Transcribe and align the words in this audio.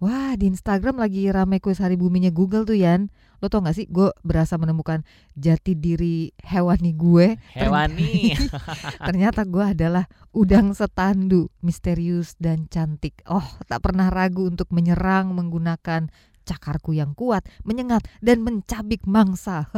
Wah 0.00 0.32
di 0.32 0.48
Instagram 0.48 0.96
lagi 0.96 1.28
rame 1.28 1.60
kuis 1.60 1.76
hari 1.76 2.00
buminya 2.00 2.32
Google 2.32 2.64
tuh 2.64 2.72
Yan 2.72 3.12
Lo 3.44 3.52
tau 3.52 3.60
gak 3.60 3.76
sih 3.76 3.84
gue 3.84 4.08
berasa 4.24 4.56
menemukan 4.56 5.04
jati 5.36 5.76
diri 5.76 6.32
hewani 6.40 6.96
gue 6.96 7.36
Hewani. 7.52 8.32
Ternyata 8.96 9.44
gue 9.52 9.60
adalah 9.76 10.08
udang 10.32 10.72
setandu 10.72 11.52
Misterius 11.60 12.32
dan 12.40 12.64
cantik 12.72 13.20
Oh 13.28 13.44
tak 13.68 13.84
pernah 13.84 14.08
ragu 14.08 14.48
untuk 14.48 14.72
menyerang 14.72 15.36
menggunakan 15.36 16.08
cakarku 16.48 16.96
yang 16.96 17.12
kuat 17.12 17.44
Menyengat 17.68 18.00
dan 18.24 18.40
mencabik 18.40 19.04
mangsa 19.04 19.68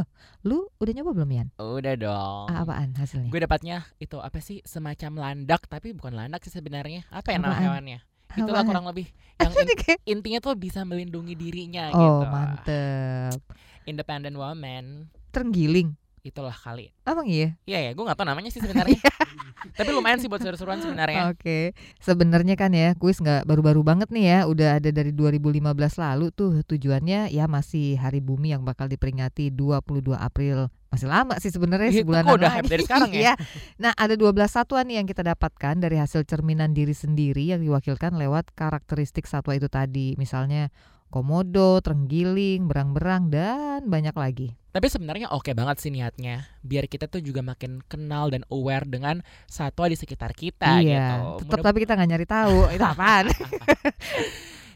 Lu 0.47 0.71
udah 0.79 0.93
nyoba 0.95 1.19
belum 1.19 1.31
Yan? 1.35 1.49
Udah 1.59 1.95
dong. 1.99 2.47
Ah, 2.47 2.63
apaan 2.63 2.95
hasilnya? 2.95 3.27
Gue 3.27 3.43
dapatnya 3.43 3.91
itu 3.99 4.23
apa 4.23 4.39
sih 4.39 4.63
semacam 4.63 5.19
landak 5.19 5.67
tapi 5.67 5.91
bukan 5.91 6.15
landak 6.15 6.47
sih 6.47 6.55
sebenarnya. 6.55 7.11
Apa 7.11 7.35
ya 7.35 7.43
nama 7.43 7.59
hewannya? 7.59 8.12
Itulah 8.37 8.63
kurang 8.65 8.87
lebih 8.89 9.07
yang 9.41 9.53
in- 9.65 10.19
intinya 10.19 10.39
tuh 10.39 10.55
bisa 10.55 10.87
melindungi 10.87 11.35
dirinya 11.35 11.91
Oh 11.91 11.99
gitu. 12.23 12.27
mantep 12.31 13.39
Independent 13.83 14.37
woman. 14.39 15.11
Terenggiling 15.35 15.99
Itulah 16.23 16.55
kali. 16.55 16.95
Emang 17.03 17.27
iya? 17.27 17.59
Iya 17.67 17.79
ya, 17.83 17.91
gue 17.99 18.05
gak 18.07 18.15
tahu 18.15 18.31
namanya 18.31 18.47
sih 18.55 18.63
sebenarnya. 18.63 18.95
tapi 19.79 19.91
lumayan 19.91 20.23
sih 20.23 20.31
buat 20.31 20.39
seru-seruan 20.39 20.79
sebenarnya. 20.79 21.35
Oke, 21.35 21.75
sebenarnya 21.99 22.55
kan 22.55 22.71
ya 22.71 22.95
kuis 22.95 23.19
nggak 23.19 23.43
baru-baru 23.43 23.83
banget 23.83 24.07
nih 24.15 24.25
ya, 24.31 24.39
udah 24.47 24.79
ada 24.79 24.91
dari 24.95 25.11
2015 25.11 25.67
lalu 25.99 26.31
tuh 26.31 26.63
tujuannya 26.63 27.35
ya 27.35 27.51
masih 27.51 27.99
Hari 27.99 28.23
Bumi 28.23 28.55
yang 28.55 28.63
bakal 28.63 28.87
diperingati 28.87 29.51
22 29.51 30.15
April. 30.15 30.71
Masih 30.95 31.11
lama 31.11 31.35
sih 31.43 31.51
sebenarnya 31.51 31.91
Itu 31.91 32.07
sebulan 32.07 32.25
udah 32.31 32.53
dari 32.71 32.83
sekarang 32.87 33.11
ya? 33.11 33.19
Iya. 33.23 33.35
Nah, 33.83 33.93
ada 33.99 34.15
12 34.15 34.31
satuan 34.47 34.87
nih 34.87 35.03
yang 35.03 35.09
kita 35.11 35.27
dapatkan 35.27 35.75
dari 35.83 35.99
hasil 35.99 36.23
cerminan 36.23 36.71
diri 36.71 36.95
sendiri 36.95 37.51
yang 37.51 37.67
diwakilkan 37.67 38.15
lewat 38.15 38.55
karakteristik 38.55 39.27
satwa 39.27 39.59
itu 39.59 39.67
tadi. 39.67 40.15
Misalnya 40.15 40.71
komodo, 41.11 41.83
terenggiling, 41.83 42.71
berang-berang 42.71 43.27
dan 43.33 43.91
banyak 43.91 44.15
lagi. 44.15 44.62
Tapi 44.73 44.87
sebenarnya 44.89 45.29
oke 45.29 45.53
banget 45.53 45.77
sih 45.85 45.93
niatnya. 45.93 46.49
Biar 46.65 46.89
kita 46.89 47.05
tuh 47.05 47.21
juga 47.21 47.45
makin 47.45 47.85
kenal 47.85 48.33
dan 48.33 48.41
aware 48.49 48.89
dengan 48.89 49.21
satwa 49.45 49.85
di 49.85 50.01
sekitar 50.01 50.33
kita 50.33 50.81
iya, 50.81 51.21
gitu. 51.37 51.45
tetap 51.45 51.61
Mudah- 51.61 51.67
tapi 51.69 51.79
kita 51.85 51.93
nggak 51.93 52.09
nyari 52.09 52.27
tahu 52.27 52.57
itu 52.73 52.85
apaan. 52.85 53.27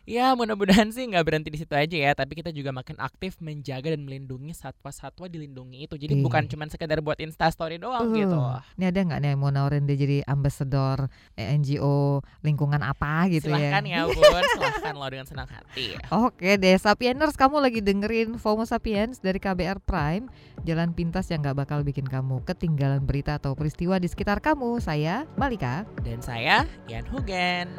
Ya 0.06 0.30
mudah-mudahan 0.38 0.94
sih 0.94 1.02
nggak 1.02 1.24
berhenti 1.26 1.50
di 1.50 1.58
situ 1.58 1.74
aja 1.74 1.96
ya, 1.98 2.14
tapi 2.14 2.38
kita 2.38 2.54
juga 2.54 2.70
makin 2.70 2.94
aktif 3.02 3.42
menjaga 3.42 3.90
dan 3.90 4.06
melindungi 4.06 4.54
satwa-satwa 4.54 5.26
dilindungi 5.26 5.90
itu. 5.90 5.98
Jadi 5.98 6.14
Iya. 6.14 6.22
bukan 6.22 6.46
cuma 6.46 6.70
sekedar 6.70 7.02
buat 7.02 7.18
Insta 7.18 7.50
Story 7.50 7.82
doang 7.82 8.14
gitu. 8.14 8.38
Uh, 8.38 8.62
Ini 8.78 8.94
ada 8.94 9.00
nggak 9.02 9.18
nih 9.18 9.28
yang 9.34 9.40
mau 9.42 9.50
nawarin 9.50 9.82
dia 9.82 9.98
jadi 9.98 10.22
ambasador 10.30 11.10
eh, 11.34 11.58
NGO 11.58 12.22
lingkungan 12.46 12.78
apa 12.86 13.26
gitu 13.34 13.50
silahkan 13.50 13.82
ya? 13.82 14.06
ya 14.06 14.10
bun, 14.14 14.42
silahkan 14.46 14.94
lo 14.94 15.06
dengan 15.10 15.26
senang 15.26 15.50
hati. 15.50 15.98
Oke 16.14 16.54
deh, 16.54 16.78
Sapieners 16.78 17.34
kamu 17.34 17.58
lagi 17.58 17.82
dengerin 17.82 18.38
FOMO 18.38 18.62
Sapiens 18.62 19.18
dari 19.18 19.42
KBR 19.42 19.82
Prime 19.82 20.30
Jalan 20.62 20.94
pintas 20.94 21.26
yang 21.34 21.42
nggak 21.42 21.66
bakal 21.66 21.82
bikin 21.82 22.06
kamu 22.06 22.46
ketinggalan 22.46 23.02
berita 23.02 23.42
atau 23.42 23.58
peristiwa 23.58 23.98
di 23.98 24.06
sekitar 24.06 24.38
kamu 24.38 24.78
Saya 24.78 25.26
Malika 25.34 25.82
Dan 26.06 26.22
saya 26.22 26.62
Ian 26.86 27.06
Hugen. 27.10 27.74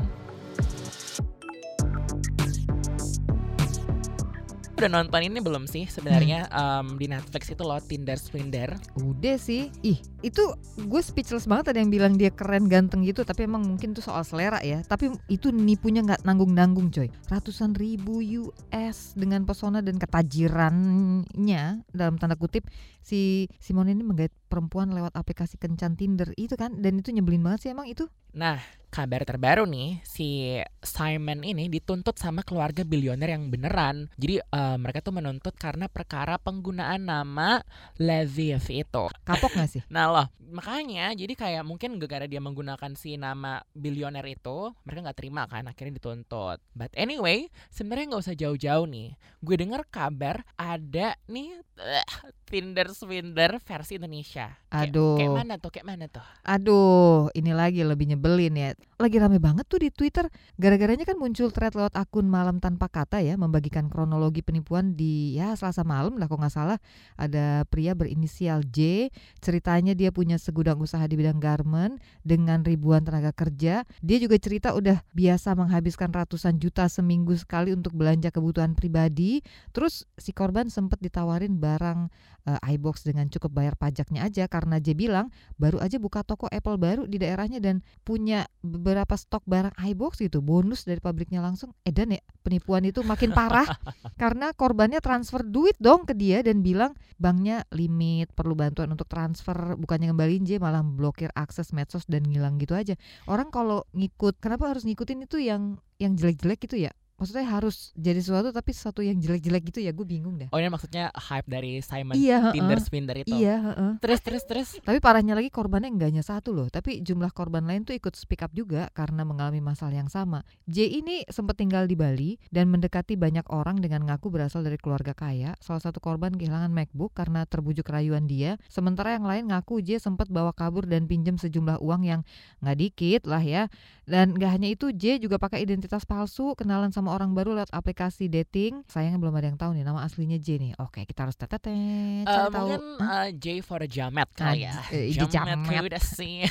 Udah 4.77 4.93
nonton 4.93 5.25
ini 5.25 5.41
belum 5.41 5.65
sih 5.65 5.89
sebenarnya? 5.89 6.45
Em, 6.53 7.01
di 7.01 7.09
Netflix 7.09 7.49
itu 7.49 7.65
loh 7.65 7.81
Tinder 7.81 8.13
Swindler. 8.13 8.77
Udah 9.01 9.33
sih. 9.41 9.73
Ih 9.81 9.97
itu 10.21 10.53
gue 10.77 11.01
speechless 11.01 11.49
banget 11.49 11.73
ada 11.73 11.81
yang 11.81 11.89
bilang 11.89 12.13
dia 12.13 12.29
keren 12.29 12.69
ganteng 12.69 13.01
gitu 13.01 13.25
Tapi 13.25 13.49
emang 13.49 13.65
mungkin 13.65 13.97
tuh 13.97 14.05
soal 14.05 14.21
selera 14.21 14.61
ya. 14.61 14.85
Tapi 14.85 15.17
itu 15.33 15.49
nipunya 15.49 16.05
nggak 16.05 16.21
nanggung-nanggung 16.21 16.93
coy. 16.93 17.09
Ratusan 17.25 17.73
ribu 17.73 18.21
US 18.21 19.17
dengan 19.17 19.49
pesona 19.49 19.81
dan 19.81 19.97
ketajirannya 19.97 21.81
Dalam 21.89 22.21
tanda 22.21 22.37
kutip 22.37 22.69
Si 23.01 23.49
Simon 23.57 23.89
ini 23.89 24.05
menggait 24.05 24.35
perempuan 24.45 24.93
lewat 24.93 25.17
aplikasi 25.17 25.57
kencan 25.57 25.97
Tinder 25.97 26.29
Itu 26.37 26.53
kan? 26.53 26.85
Dan 26.85 27.01
itu 27.01 27.09
nyebelin 27.09 27.41
banget 27.41 27.65
sih 27.65 27.69
emang 27.73 27.89
itu 27.89 28.05
Nah, 28.37 28.61
kabar 28.87 29.25
terbaru 29.25 29.65
nih, 29.65 29.97
si 30.05 30.57
Simon 30.79 31.41
ini 31.41 31.67
dituntut 31.67 32.15
sama 32.15 32.45
keluarga 32.45 32.85
bilioner 32.85 33.33
yang 33.33 33.49
beneran. 33.49 34.13
Jadi 34.15 34.39
eh, 34.39 34.77
mereka 34.77 35.01
tuh 35.01 35.11
menuntut 35.11 35.57
karena 35.57 35.89
perkara 35.89 36.37
penggunaan 36.37 37.01
nama 37.01 37.65
Leviv 37.97 38.61
itu. 38.69 39.05
Kapok 39.25 39.51
gak 39.53 39.69
sih? 39.69 39.81
Nah 39.93 40.05
loh, 40.07 40.27
makanya 40.53 41.09
jadi 41.13 41.33
kayak 41.33 41.63
mungkin 41.65 41.97
gara 41.99 42.29
dia 42.29 42.37
menggunakan 42.37 42.93
si 42.93 43.17
nama 43.17 43.57
bilioner 43.73 44.23
itu, 44.23 44.69
mereka 44.85 45.09
nggak 45.09 45.17
terima 45.17 45.43
kan, 45.49 45.65
akhirnya 45.65 45.97
dituntut. 45.97 46.61
But 46.71 46.93
anyway, 46.93 47.49
sebenarnya 47.73 48.13
nggak 48.13 48.23
usah 48.23 48.37
jauh-jauh 48.37 48.85
nih. 48.85 49.17
Gue 49.41 49.55
dengar 49.57 49.81
kabar 49.89 50.45
ada 50.53 51.17
nih 51.25 51.57
eh, 51.81 52.05
Tinder 52.45 52.87
Swindler 52.89 53.57
versi 53.59 53.97
Indonesia. 53.97 54.53
Kayak- 54.69 54.93
Aduh. 54.93 55.17
Kayak 55.17 55.35
mana 55.35 55.53
tuh? 55.57 55.69
Kayak 55.73 55.87
mana 55.87 56.05
tuh? 56.07 56.25
Aduh, 56.43 57.27
ini 57.33 57.51
lagi 57.51 57.81
lebih 57.81 58.05
nyebelin 58.07 58.26
ya. 58.35 58.75
Lagi 58.97 59.17
rame 59.21 59.37
banget 59.37 59.69
tuh 59.69 59.77
di 59.77 59.93
Twitter. 59.93 60.25
Gara-garanya 60.57 61.05
kan 61.05 61.21
muncul 61.21 61.53
thread 61.53 61.77
lewat 61.77 61.93
akun 61.93 62.25
Malam 62.25 62.57
Tanpa 62.57 62.89
Kata 62.89 63.21
ya, 63.21 63.37
membagikan 63.37 63.87
kronologi 63.87 64.41
penipuan 64.41 64.97
di 64.97 65.37
ya 65.37 65.53
Selasa 65.53 65.85
malam 65.85 66.17
lah 66.17 66.25
kalau 66.25 66.41
nggak 66.41 66.55
salah. 66.55 66.77
Ada 67.15 67.63
pria 67.69 67.93
berinisial 67.93 68.65
J. 68.65 69.07
Ceritanya 69.37 69.93
dia 69.93 70.09
punya 70.09 70.41
segudang 70.41 70.81
usaha 70.81 71.05
di 71.05 71.13
bidang 71.13 71.37
garment 71.37 72.01
dengan 72.25 72.65
ribuan 72.65 73.05
tenaga 73.05 73.31
kerja. 73.31 73.85
Dia 74.01 74.17
juga 74.17 74.35
cerita 74.41 74.73
udah 74.73 74.99
biasa 75.13 75.53
menghabiskan 75.53 76.09
ratusan 76.09 76.57
juta 76.57 76.89
seminggu 76.89 77.37
sekali 77.37 77.71
untuk 77.77 77.93
belanja 77.93 78.33
kebutuhan 78.33 78.73
pribadi. 78.73 79.45
Terus 79.77 80.09
si 80.17 80.33
korban 80.33 80.73
sempat 80.73 80.97
ditawarin 80.99 81.61
barang 81.61 82.09
eh, 82.49 82.73
iBox 82.73 83.05
dengan 83.05 83.29
cukup 83.29 83.53
bayar 83.61 83.77
pajaknya 83.77 84.25
aja 84.25 84.49
karena 84.49 84.81
J 84.81 84.97
bilang 84.97 85.29
baru 85.61 85.77
aja 85.85 86.01
buka 86.01 86.25
toko 86.25 86.49
Apple 86.49 86.81
baru 86.81 87.05
di 87.05 87.21
daerahnya 87.21 87.61
dan 87.61 87.85
punya 88.07 88.47
beberapa 88.63 89.19
stok 89.19 89.43
barang 89.43 89.75
iBox 89.75 90.23
gitu 90.23 90.39
bonus 90.39 90.87
dari 90.87 91.03
pabriknya 91.03 91.43
langsung 91.43 91.75
edan 91.83 92.15
ya 92.15 92.23
penipuan 92.39 92.87
itu 92.87 93.03
makin 93.03 93.35
parah 93.35 93.67
karena 94.21 94.55
korbannya 94.55 95.03
transfer 95.03 95.43
duit 95.43 95.75
dong 95.75 96.07
ke 96.07 96.15
dia 96.15 96.39
dan 96.39 96.63
bilang 96.63 96.95
banknya 97.19 97.67
limit 97.75 98.31
perlu 98.31 98.55
bantuan 98.55 98.95
untuk 98.95 99.11
transfer 99.11 99.75
bukannya 99.75 100.15
ngembaliin 100.15 100.47
J 100.47 100.63
malah 100.63 100.79
blokir 100.87 101.35
akses 101.35 101.75
medsos 101.75 102.07
dan 102.07 102.23
ngilang 102.23 102.55
gitu 102.63 102.79
aja. 102.79 102.95
Orang 103.27 103.51
kalau 103.51 103.83
ngikut 103.91 104.39
kenapa 104.39 104.71
harus 104.71 104.87
ngikutin 104.87 105.27
itu 105.27 105.43
yang 105.43 105.75
yang 105.99 106.15
jelek-jelek 106.15 106.63
gitu 106.63 106.87
ya 106.87 106.95
maksudnya 107.17 107.45
harus 107.49 107.91
jadi 107.97 108.21
sesuatu 108.21 108.53
tapi 108.53 108.71
sesuatu 108.71 109.01
yang 109.01 109.17
jelek-jelek 109.17 109.73
gitu 109.73 109.79
ya 109.81 109.91
gue 109.91 110.05
bingung 110.05 110.37
dah 110.37 110.49
Oh 110.53 110.61
ini 110.61 110.69
maksudnya 110.71 111.11
hype 111.13 111.49
dari 111.49 111.81
Simon 111.83 112.15
iya 112.15 112.53
Tinder. 112.53 112.79
Swindler 112.79 113.17
itu. 113.25 113.33
iya 113.33 113.55
heeh. 113.59 113.91
Terus 113.99 114.19
terus 114.23 114.43
terus. 114.47 114.69
Tapi 114.79 115.01
parahnya 115.01 115.33
lagi 115.35 115.51
korbannya 115.51 115.91
nggak 115.91 116.09
hanya 116.13 116.23
satu 116.23 116.53
loh, 116.53 116.67
tapi 116.71 117.01
jumlah 117.03 117.33
korban 117.35 117.65
lain 117.65 117.83
tuh 117.83 117.97
ikut 117.97 118.13
speak 118.15 118.45
up 118.45 118.51
juga 118.53 118.87
karena 118.93 119.27
mengalami 119.27 119.59
masalah 119.59 119.97
yang 119.97 120.07
sama. 120.07 120.45
J 120.69 120.87
ini 121.01 121.27
sempat 121.27 121.59
tinggal 121.59 121.89
di 121.89 121.97
Bali 121.97 122.37
dan 122.53 122.69
mendekati 122.71 123.19
banyak 123.19 123.43
orang 123.49 123.81
dengan 123.81 124.05
ngaku 124.07 124.31
berasal 124.31 124.63
dari 124.63 124.77
keluarga 124.79 125.11
kaya. 125.17 125.57
Salah 125.59 125.81
satu 125.83 125.99
korban 125.99 126.35
kehilangan 126.35 126.71
MacBook 126.71 127.17
karena 127.17 127.43
terbujuk 127.43 127.87
rayuan 127.89 128.29
dia. 128.29 128.55
Sementara 128.69 129.17
yang 129.17 129.25
lain 129.25 129.49
ngaku 129.51 129.81
J 129.83 129.99
sempat 129.99 130.29
bawa 130.29 130.53
kabur 130.53 130.85
dan 130.87 131.09
pinjam 131.09 131.35
sejumlah 131.35 131.81
uang 131.81 132.07
yang 132.07 132.21
nggak 132.63 132.77
dikit 132.77 133.21
lah 133.27 133.41
ya. 133.41 133.67
Dan 134.07 134.39
nggak 134.39 134.51
hanya 134.55 134.69
itu, 134.71 134.95
J 134.95 135.19
juga 135.19 135.35
pakai 135.35 135.67
identitas 135.67 136.07
palsu, 136.07 136.55
kenalan 136.55 136.95
sama 136.95 137.06
orang 137.09 137.31
baru 137.31 137.53
lewat 137.53 137.69
aplikasi 137.69 138.27
dating. 138.27 138.83
Sayangnya 138.85 139.17
belum 139.17 139.33
ada 139.33 139.47
yang 139.47 139.55
tahu 139.55 139.71
nih 139.71 139.83
nama 139.83 140.01
aslinya 140.01 140.35
J 140.35 140.47
nih. 140.57 140.71
Oke, 140.77 141.03
kita 141.03 141.23
harus 141.23 141.33
tetetet 141.33 141.67
Eh, 141.67 142.23
cari 142.23 142.47
tahu. 142.47 142.67
mungkin 142.67 142.81
eh, 142.97 143.29
J 143.33 143.45
for 143.59 143.81
Jamet 143.83 144.29
kali 144.31 144.63
ya. 144.63 144.75
Ide 144.89 145.25
Jamet 145.25 145.63
Jamet. 145.63 145.87
udah 145.87 146.01
sih. 146.01 146.43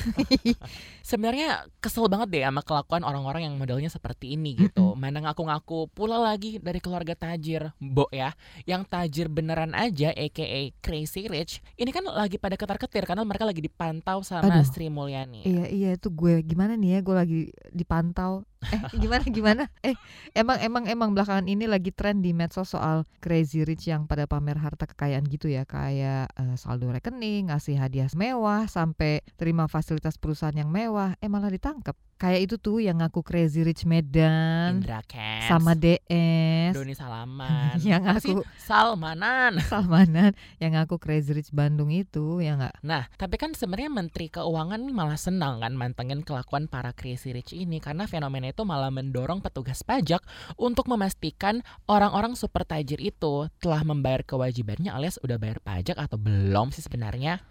Sebenarnya 1.07 1.71
kesel 1.79 2.07
banget 2.07 2.29
deh 2.31 2.43
sama 2.43 2.61
kelakuan 2.61 3.03
orang-orang 3.03 3.47
yang 3.47 3.55
modelnya 3.55 3.87
seperti 3.87 4.35
ini 4.35 4.59
gitu. 4.59 4.95
Mana 4.95 5.23
ngaku-ngaku 5.23 5.87
pula 5.89 6.19
lagi 6.19 6.59
dari 6.59 6.79
keluarga 6.79 7.15
tajir, 7.15 7.71
Bo 7.79 8.11
ya. 8.11 8.35
Yang 8.65 8.83
tajir 8.91 9.27
beneran 9.29 9.73
aja 9.73 10.11
aka 10.11 10.47
Crazy 10.81 11.27
Rich. 11.27 11.63
Ini 11.75 11.91
kan 11.91 12.05
lagi 12.07 12.37
pada 12.37 12.55
ketar-ketir 12.55 13.07
karena 13.07 13.23
mereka 13.23 13.47
lagi 13.47 13.63
dipantau 13.63 14.21
sama 14.21 14.51
Aduh. 14.51 14.67
Sri 14.67 14.89
Mulyani. 14.89 15.47
Iya 15.47 15.67
iya 15.69 15.91
itu 15.95 16.09
gue 16.09 16.43
gimana 16.43 16.75
nih 16.75 16.99
ya 16.99 17.01
gue 17.01 17.15
lagi 17.15 17.41
dipantau 17.71 18.43
eh 18.75 18.81
gimana 18.99 19.25
gimana? 19.27 19.65
Eh 19.85 19.95
emang 20.35 20.59
emang 20.63 20.85
emang 20.91 21.11
belakangan 21.15 21.47
ini 21.47 21.71
lagi 21.71 21.95
tren 21.95 22.25
di 22.25 22.35
medsos 22.35 22.73
soal 22.73 23.07
crazy 23.23 23.63
rich 23.63 23.87
yang 23.91 24.11
pada 24.11 24.27
pamer 24.27 24.59
harta 24.59 24.87
kekayaan 24.89 25.27
gitu 25.27 25.47
ya. 25.53 25.69
Kayak 25.69 26.33
eh, 26.35 26.57
saldo 26.59 26.91
rekening 26.91 27.53
ngasih 27.53 27.79
hadiah 27.79 28.11
mewah 28.17 28.67
sampai 28.67 29.23
terima 29.37 29.67
fasilitas 29.71 30.17
perusahaan 30.17 30.55
yang 30.55 30.71
mewah. 30.73 31.15
Eh 31.23 31.31
malah 31.31 31.53
ditangkap 31.53 31.95
Kayak 32.17 32.41
itu 32.49 32.57
tuh 32.57 32.81
yang 32.81 32.97
ngaku 33.05 33.21
Crazy 33.21 33.61
Rich 33.61 33.85
Medan 33.85 34.81
Indra 34.81 35.05
Kents, 35.05 35.53
sama 35.53 35.77
DS 35.77 36.73
Doni 36.73 36.97
Salaman, 36.97 37.77
yang 37.85 38.09
ngaku 38.09 38.41
Salmanan. 38.57 39.61
Salmanan 39.69 40.33
yang 40.57 40.81
ngaku 40.81 40.97
Crazy 40.97 41.37
Rich 41.37 41.53
Bandung 41.53 41.93
itu 41.93 42.41
ya 42.41 42.57
nggak? 42.57 42.81
Nah, 42.81 43.05
tapi 43.21 43.37
kan 43.37 43.53
sebenarnya 43.53 43.93
Menteri 43.93 44.33
Keuangan 44.33 44.81
nih 44.81 44.97
malah 44.97 45.21
senang 45.21 45.61
kan 45.61 45.77
mantengin 45.77 46.25
kelakuan 46.25 46.73
para 46.73 46.97
crazy 46.97 47.37
rich 47.37 47.53
ini 47.53 47.85
karena 47.85 48.09
fenomena 48.09 48.49
itu 48.49 48.65
malah 48.65 48.89
mendorong 48.89 49.45
petugas 49.45 49.85
pajak 49.85 50.25
untuk 50.57 50.89
memastikan 50.89 51.61
orang-orang 51.85 52.33
super 52.33 52.65
tajir 52.65 52.97
itu 52.97 53.53
telah 53.61 53.85
membayar 53.85 54.25
kewajibannya 54.25 54.89
alias 54.89 55.21
udah 55.21 55.37
bayar 55.37 55.61
pajak 55.61 56.01
atau 56.01 56.17
belum 56.17 56.73
sih 56.73 56.81
sebenarnya. 56.81 57.45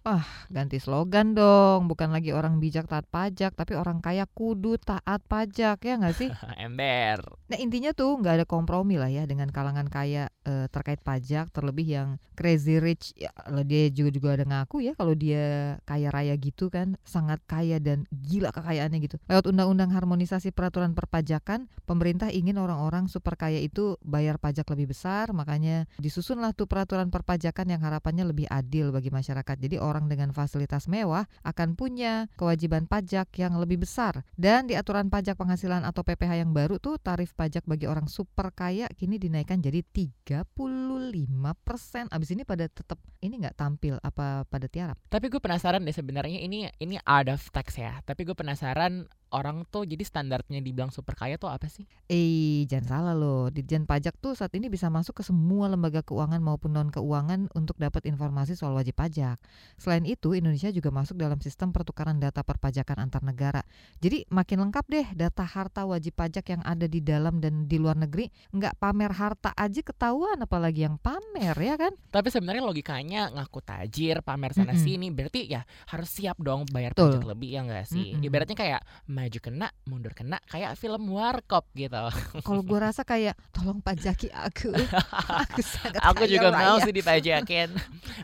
Ganti 0.50 0.82
slogan 0.82 1.38
dong, 1.38 1.86
bukan 1.86 2.10
lagi 2.10 2.34
orang 2.34 2.58
bijak 2.58 2.90
taat 2.90 3.06
pajak, 3.14 3.54
tapi 3.54 3.78
orang 3.78 4.02
kaya 4.02 4.26
kudu 4.26 4.55
taat 4.81 5.22
pajak 5.28 5.78
ya 5.84 5.94
nggak 6.00 6.16
sih? 6.16 6.30
Ember. 6.66 7.22
Nah 7.52 7.57
intinya 7.60 7.92
tuh 7.92 8.18
nggak 8.19 8.42
ada 8.42 8.46
kompromi 8.48 8.98
lah 8.98 9.12
ya 9.12 9.28
dengan 9.28 9.52
kalangan 9.52 9.88
kaya 9.92 10.31
eh, 10.46 10.68
terkait 10.72 11.02
pajak, 11.04 11.52
terlebih 11.52 11.88
yang 11.88 12.10
crazy 12.36 12.78
rich, 12.84 13.16
ya 13.16 13.31
dia 13.63 13.88
juga 13.90 14.10
juga 14.12 14.28
ada 14.36 14.46
ngaku 14.46 14.92
ya 14.92 14.94
kalau 15.00 15.16
dia 15.16 15.78
kaya 15.88 16.12
raya 16.12 16.36
gitu 16.36 16.68
kan, 16.68 17.00
sangat 17.07 17.40
kaya 17.48 17.80
dan 17.80 18.06
gila 18.12 18.52
kekayaannya 18.52 19.00
gitu. 19.04 19.16
Lewat 19.31 19.48
undang-undang 19.48 19.90
harmonisasi 19.96 20.52
peraturan 20.52 20.92
perpajakan, 20.92 21.72
pemerintah 21.88 22.30
ingin 22.30 22.60
orang-orang 22.60 23.07
super 23.07 23.40
kaya 23.40 23.63
itu 23.63 23.96
bayar 24.04 24.36
pajak 24.38 24.68
lebih 24.72 24.92
besar, 24.92 25.31
makanya 25.31 25.88
disusunlah 25.98 26.52
tuh 26.52 26.68
peraturan 26.68 27.07
perpajakan 27.10 27.72
yang 27.72 27.81
harapannya 27.81 28.28
lebih 28.28 28.46
adil 28.52 28.92
bagi 28.92 29.10
masyarakat. 29.10 29.56
Jadi 29.56 29.80
orang 29.80 30.12
dengan 30.12 30.36
fasilitas 30.36 30.92
mewah 30.92 31.25
akan 31.48 31.80
punya 31.80 32.28
kewajiban 32.36 32.86
pajak 32.86 33.31
yang 33.40 33.56
lebih 33.56 33.81
besar. 33.88 34.28
Dan 34.45 34.69
di 34.69 34.77
aturan 34.77 35.09
pajak 35.09 35.42
penghasilan 35.42 35.81
atau 35.81 36.06
PPh 36.06 36.45
yang 36.45 36.53
baru 36.53 36.77
tuh 36.77 37.01
tarif 37.01 37.33
pajak 37.33 37.65
bagi 37.65 37.89
orang 37.89 38.06
super 38.06 38.53
kaya 38.53 38.86
kini 38.94 39.18
dinaikkan 39.18 39.57
jadi 39.57 39.81
35%. 39.81 42.13
Abis 42.13 42.30
ini 42.30 42.45
pada 42.45 42.69
tetap 42.69 43.01
ini 43.25 43.42
nggak 43.42 43.57
tampil 43.57 43.97
apa 44.06 44.45
pada 44.45 44.69
tiarap? 44.69 45.01
Tapi 45.09 45.33
gue 45.33 45.42
penasaran 45.42 45.81
deh 45.81 45.97
sebenarnya 45.97 46.45
ini 46.45 46.69
ini 46.77 47.01
out 47.09 47.33
of 47.33 47.42
tax 47.50 47.81
ya. 47.81 47.97
Tapi 48.06 48.21
gue 48.21 48.38
penasaran 48.38 49.09
orang 49.33 49.66
tuh 49.69 49.88
jadi 49.88 50.04
standarnya 50.06 50.62
dibilang 50.62 50.94
super 50.94 51.18
kaya 51.18 51.39
tuh 51.39 51.50
apa 51.50 51.66
sih? 51.72 51.88
Eh, 52.12 52.68
jangan 52.69 52.86
salah 52.86 53.16
loh. 53.18 53.50
Ditjen 53.50 53.89
Pajak 53.89 54.18
tuh 54.22 54.38
saat 54.38 54.54
ini 54.54 54.69
bisa 54.69 54.92
masuk 54.92 55.22
ke 55.22 55.24
semua 55.25 55.72
lembaga 55.72 56.06
keuangan 56.06 56.38
maupun 56.44 56.75
non 56.75 56.89
keuangan 56.94 57.50
untuk 57.57 57.80
dapat 57.81 58.06
informasi 58.06 58.54
soal 58.54 58.77
wajib 58.77 58.98
pajak. 58.98 59.42
Selain 59.80 60.06
itu, 60.06 60.38
Indonesia 60.38 60.69
juga 60.69 60.94
masuk 60.94 61.18
dalam 61.18 61.39
sistem 61.42 61.74
pertukaran 61.74 62.22
data 62.22 62.45
perpajakan 62.45 63.10
antar 63.10 63.22
negara. 63.25 63.62
Jadi 64.04 64.27
makin 64.30 64.68
lengkap 64.68 64.86
deh 64.86 65.07
data 65.18 65.44
harta 65.45 65.88
wajib 65.88 66.13
pajak 66.13 66.45
yang 66.51 66.62
ada 66.62 66.86
di 66.86 67.00
dalam 67.01 67.42
dan 67.42 67.66
di 67.66 67.78
luar 67.81 67.98
negeri. 67.98 68.30
Nggak 68.54 68.78
pamer 68.78 69.12
harta 69.16 69.51
aja 69.56 69.81
ketahuan, 69.81 70.38
apalagi 70.42 70.86
yang 70.86 70.98
pamer 71.00 71.56
ya 71.57 71.75
kan? 71.78 71.94
Tapi 72.12 72.28
sebenarnya 72.30 72.63
logikanya 72.63 73.21
ngaku 73.33 73.60
tajir, 73.63 74.21
pamer 74.21 74.51
sana 74.54 74.74
Mm-mm. 74.74 74.83
sini, 74.83 75.07
berarti 75.10 75.48
ya 75.50 75.63
harus 75.89 76.10
siap 76.12 76.38
dong 76.42 76.68
bayar 76.69 76.94
Betul. 76.94 77.18
pajak 77.18 77.24
lebih 77.36 77.50
ya 77.56 77.62
enggak 77.63 77.88
sih? 77.88 78.13
Mm-mm. 78.16 78.28
Ibaratnya 78.28 78.57
kayak 78.57 78.81
maju 79.16 79.40
kena, 79.40 79.72
mundur 79.88 80.12
kena, 80.12 80.44
kayak 80.52 80.76
film 80.76 81.08
warkop 81.16 81.72
gitu. 81.72 81.96
Kalau 82.46 82.62
gue 82.68 82.80
rasa 82.80 83.08
kayak 83.08 83.40
tolong 83.56 83.80
pajaki 83.80 84.28
aku, 84.36 84.76
aku 85.48 85.62
sangat 85.64 86.04
Aku 86.04 86.28
juga 86.28 86.52
mau 86.52 86.76
raya." 86.76 86.84
sih 86.84 86.92
dipajakin. 86.92 87.72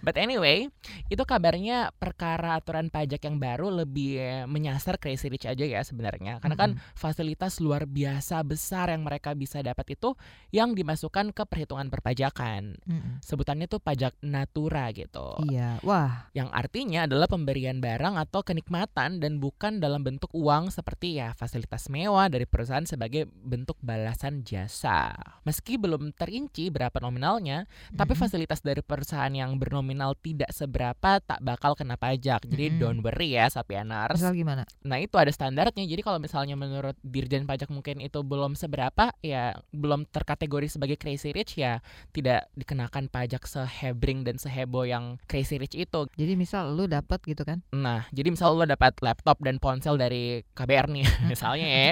But 0.04 0.20
anyway, 0.20 0.68
itu 1.08 1.24
kabarnya 1.24 1.96
perkara 1.96 2.60
aturan 2.60 2.92
pajak 2.92 3.24
yang 3.24 3.40
baru 3.40 3.72
lebih 3.72 4.44
menyasar 4.52 5.00
crazy 5.00 5.32
rich 5.32 5.48
aja 5.48 5.64
ya 5.64 5.80
sebenarnya. 5.88 6.44
Karena 6.44 6.58
kan 6.60 6.72
fasilitas 6.92 7.64
luar 7.64 7.88
biasa 7.88 8.44
besar 8.44 8.92
yang 8.92 9.08
mereka 9.08 9.32
bisa 9.32 9.64
dapat 9.64 9.96
itu 9.96 10.20
yang 10.52 10.76
dimasukkan 10.76 11.32
ke 11.32 11.48
perhitungan 11.48 11.88
perpajakan. 11.88 12.76
Sebutannya 13.24 13.72
tuh 13.72 13.80
pajak 13.80 14.18
natura 14.26 14.92
gitu. 14.92 15.40
Iya, 15.48 15.80
wah, 15.86 16.28
Yang 16.36 16.50
artinya 16.52 17.00
adalah 17.06 17.30
pemberian 17.30 17.80
barang 17.80 18.18
atau 18.18 18.42
kenikmatan 18.42 19.22
dan 19.22 19.38
bukan 19.38 19.78
dalam 19.80 20.02
bentuk 20.02 20.34
uang 20.34 20.74
seperti 20.81 21.22
ya 21.22 21.38
fasilitas 21.38 21.88
mewah 21.94 22.25
dari 22.25 22.50
perusahaan 22.50 22.83
sebagai 22.83 23.30
bentuk 23.30 23.78
balasan 23.86 24.42
jasa. 24.42 25.13
Meski 25.45 25.78
belum 25.78 26.10
terinci 26.18 26.74
berapa 26.74 26.98
nominalnya, 26.98 27.69
tapi 27.94 28.18
Mm-mm. 28.18 28.24
fasilitas 28.25 28.66
dari 28.66 28.81
perusahaan 28.81 29.30
yang 29.30 29.62
bernominal 29.62 30.18
tidak 30.18 30.50
seberapa 30.50 31.22
tak 31.22 31.38
bakal 31.45 31.78
kena 31.78 32.01
pajak. 32.01 32.42
Jadi 32.50 32.74
Mm-mm. 32.74 32.81
don't 32.81 33.01
worry 33.06 33.38
ya 33.38 33.45
Sapieners. 33.54 34.18
misal 34.18 34.33
gimana? 34.33 34.66
Nah 34.81 34.98
itu 34.98 35.13
ada 35.22 35.30
standarnya. 35.30 35.86
Jadi 35.86 36.01
kalau 36.01 36.18
misalnya 36.18 36.57
menurut 36.57 36.98
Dirjen 37.06 37.45
Pajak 37.45 37.69
mungkin 37.69 38.01
itu 38.01 38.25
belum 38.25 38.57
seberapa, 38.57 39.13
ya 39.22 39.54
belum 39.69 40.10
terkategori 40.10 40.68
sebagai 40.74 40.98
crazy 40.98 41.30
rich 41.30 41.62
ya 41.62 41.86
tidak 42.10 42.50
dikenakan 42.57 43.06
pajak 43.07 43.45
sehebring 43.45 44.25
dan 44.25 44.42
seheboh 44.42 44.89
yang 44.89 45.22
crazy 45.30 45.62
rich 45.62 45.78
itu. 45.78 46.10
Jadi 46.18 46.33
misal 46.33 46.74
lu 46.74 46.89
dapat 46.89 47.22
gitu 47.30 47.45
kan? 47.45 47.62
Nah, 47.69 48.10
jadi 48.10 48.33
misal 48.33 48.57
lo 48.57 48.66
dapat 48.66 48.98
laptop 49.04 49.38
dan 49.45 49.62
ponsel 49.62 50.00
dari 50.00 50.42
KBR 50.71 50.88
nih, 50.88 51.03
misalnya 51.27 51.68
ya, 51.68 51.91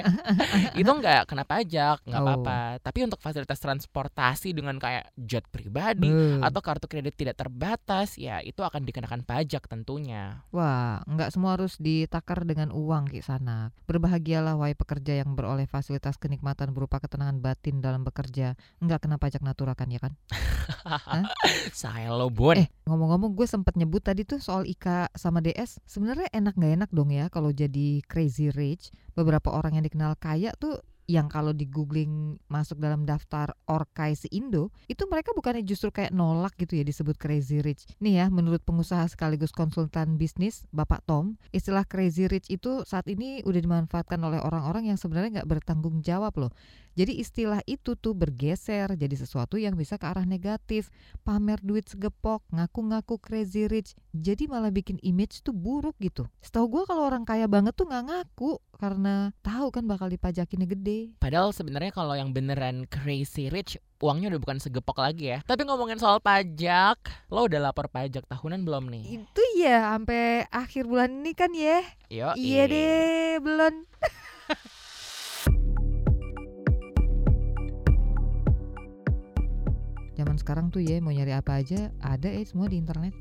itu 0.72 0.88
nggak 0.88 1.28
kena 1.28 1.44
pajak, 1.44 2.00
nggak 2.08 2.16
Oh. 2.16 2.24
apa-apa. 2.24 2.60
Tapi 2.80 3.04
untuk 3.04 3.20
fasilitas 3.20 3.60
transportasi 3.60 4.56
dengan 4.56 4.80
kayak 4.80 5.12
jet 5.20 5.44
pribadi 5.46 6.08
Beuh. 6.08 6.40
atau 6.40 6.64
kartu 6.64 6.88
kredit 6.88 7.12
tidak 7.14 7.36
terbatas, 7.36 8.16
ya 8.16 8.40
itu 8.40 8.64
akan 8.64 8.88
dikenakan 8.88 9.28
pajak 9.28 9.68
tentunya. 9.68 10.48
Wah, 10.50 11.04
nggak 11.04 11.36
semua 11.36 11.60
harus 11.60 11.76
ditakar 11.76 12.48
dengan 12.48 12.72
uang 12.72 13.12
ki 13.12 13.20
sana. 13.20 13.76
Berbahagialah 13.84 14.56
wahai 14.56 14.80
pekerja 14.80 15.20
yang 15.20 15.36
beroleh 15.36 15.68
fasilitas 15.68 16.16
kenikmatan 16.16 16.72
berupa 16.72 17.04
ketenangan 17.04 17.44
batin 17.44 17.84
dalam 17.84 18.08
bekerja. 18.08 18.56
Nggak 18.80 19.04
kena 19.04 19.20
pajak 19.20 19.44
natura 19.44 19.76
kan 19.76 19.92
ya 19.92 20.00
kan? 20.00 20.16
Saya 21.74 22.14
lo 22.14 22.30
bun. 22.30 22.56
Eh, 22.56 22.70
ngomong-ngomong 22.86 23.34
gue 23.34 23.44
sempet 23.44 23.74
nyebut 23.76 24.00
tadi 24.00 24.24
tuh 24.24 24.38
soal 24.38 24.64
Ika 24.64 25.10
sama 25.14 25.42
DS. 25.42 25.82
Sebenarnya 25.84 26.30
enak 26.32 26.54
nggak 26.56 26.74
enak 26.80 26.90
dong 26.94 27.10
ya 27.10 27.28
kalau 27.28 27.50
jadi 27.50 28.06
crazy 28.06 28.54
rich. 28.54 28.69
Beberapa 29.18 29.50
orang 29.50 29.80
yang 29.80 29.86
dikenal 29.88 30.20
kaya 30.20 30.54
tuh 30.60 30.84
yang 31.10 31.26
kalau 31.26 31.50
di 31.58 31.66
googling 31.66 32.38
masuk 32.54 32.78
dalam 32.78 33.02
daftar 33.02 33.58
Orkai 33.66 34.14
Indo 34.30 34.70
itu 34.86 35.10
mereka 35.10 35.34
bukannya 35.34 35.66
justru 35.66 35.90
kayak 35.90 36.14
nolak 36.14 36.54
gitu 36.62 36.78
ya 36.78 36.86
disebut 36.86 37.18
crazy 37.18 37.66
rich. 37.66 37.90
Nih 37.98 38.22
ya, 38.22 38.26
menurut 38.30 38.62
pengusaha 38.62 39.10
sekaligus 39.10 39.50
konsultan 39.50 40.22
bisnis 40.22 40.70
Bapak 40.70 41.02
Tom, 41.10 41.42
istilah 41.50 41.82
crazy 41.90 42.30
rich 42.30 42.46
itu 42.54 42.86
saat 42.86 43.10
ini 43.10 43.42
udah 43.42 43.58
dimanfaatkan 43.58 44.22
oleh 44.22 44.38
orang-orang 44.38 44.94
yang 44.94 45.02
sebenarnya 45.02 45.42
nggak 45.42 45.50
bertanggung 45.50 46.06
jawab 46.06 46.38
loh. 46.38 46.54
Jadi 46.94 47.18
istilah 47.18 47.66
itu 47.66 47.98
tuh 47.98 48.14
bergeser 48.14 48.94
jadi 48.94 49.16
sesuatu 49.18 49.58
yang 49.58 49.74
bisa 49.80 49.98
ke 49.98 50.06
arah 50.06 50.30
negatif 50.30 50.94
pamer 51.26 51.58
duit 51.66 51.90
segepok, 51.90 52.46
ngaku-ngaku 52.54 53.18
crazy 53.18 53.66
rich, 53.66 53.98
jadi 54.16 54.50
malah 54.50 54.74
bikin 54.74 54.98
image 55.06 55.46
tuh 55.46 55.54
buruk 55.54 55.94
gitu. 56.02 56.26
Setahu 56.42 56.66
gua 56.80 56.84
kalau 56.90 57.06
orang 57.06 57.24
kaya 57.28 57.46
banget 57.46 57.78
tuh 57.78 57.86
nggak 57.86 58.06
ngaku 58.10 58.58
karena 58.80 59.30
tahu 59.46 59.70
kan 59.70 59.86
bakal 59.86 60.08
dipajakinnya 60.10 60.66
gede. 60.66 61.14
Padahal 61.22 61.54
sebenarnya 61.54 61.94
kalau 61.94 62.16
yang 62.18 62.34
beneran 62.34 62.90
crazy 62.90 63.52
rich 63.52 63.78
uangnya 64.00 64.32
udah 64.34 64.42
bukan 64.42 64.58
segepok 64.64 64.98
lagi 65.04 65.36
ya. 65.36 65.44
Tapi 65.44 65.68
ngomongin 65.68 66.00
soal 66.00 66.24
pajak, 66.24 66.98
lo 67.30 67.46
udah 67.46 67.60
lapor 67.60 67.92
pajak 67.92 68.24
tahunan 68.26 68.64
belum 68.64 68.88
nih? 68.88 69.20
Itu 69.20 69.44
ya 69.60 69.94
sampai 69.94 70.48
akhir 70.48 70.88
bulan 70.88 71.22
ini 71.22 71.32
kan 71.36 71.52
ya. 71.52 71.84
Yo, 72.08 72.32
Iya 72.40 72.64
deh, 72.72 73.44
belum. 73.44 73.74
Zaman 80.40 80.48
sekarang 80.48 80.66
tuh 80.72 80.80
ya 80.80 81.04
mau 81.04 81.12
nyari 81.12 81.36
apa 81.36 81.60
aja 81.60 81.92
ada 82.00 82.32
ya 82.32 82.40
semua 82.48 82.72
di 82.72 82.80
internet. 82.80 83.12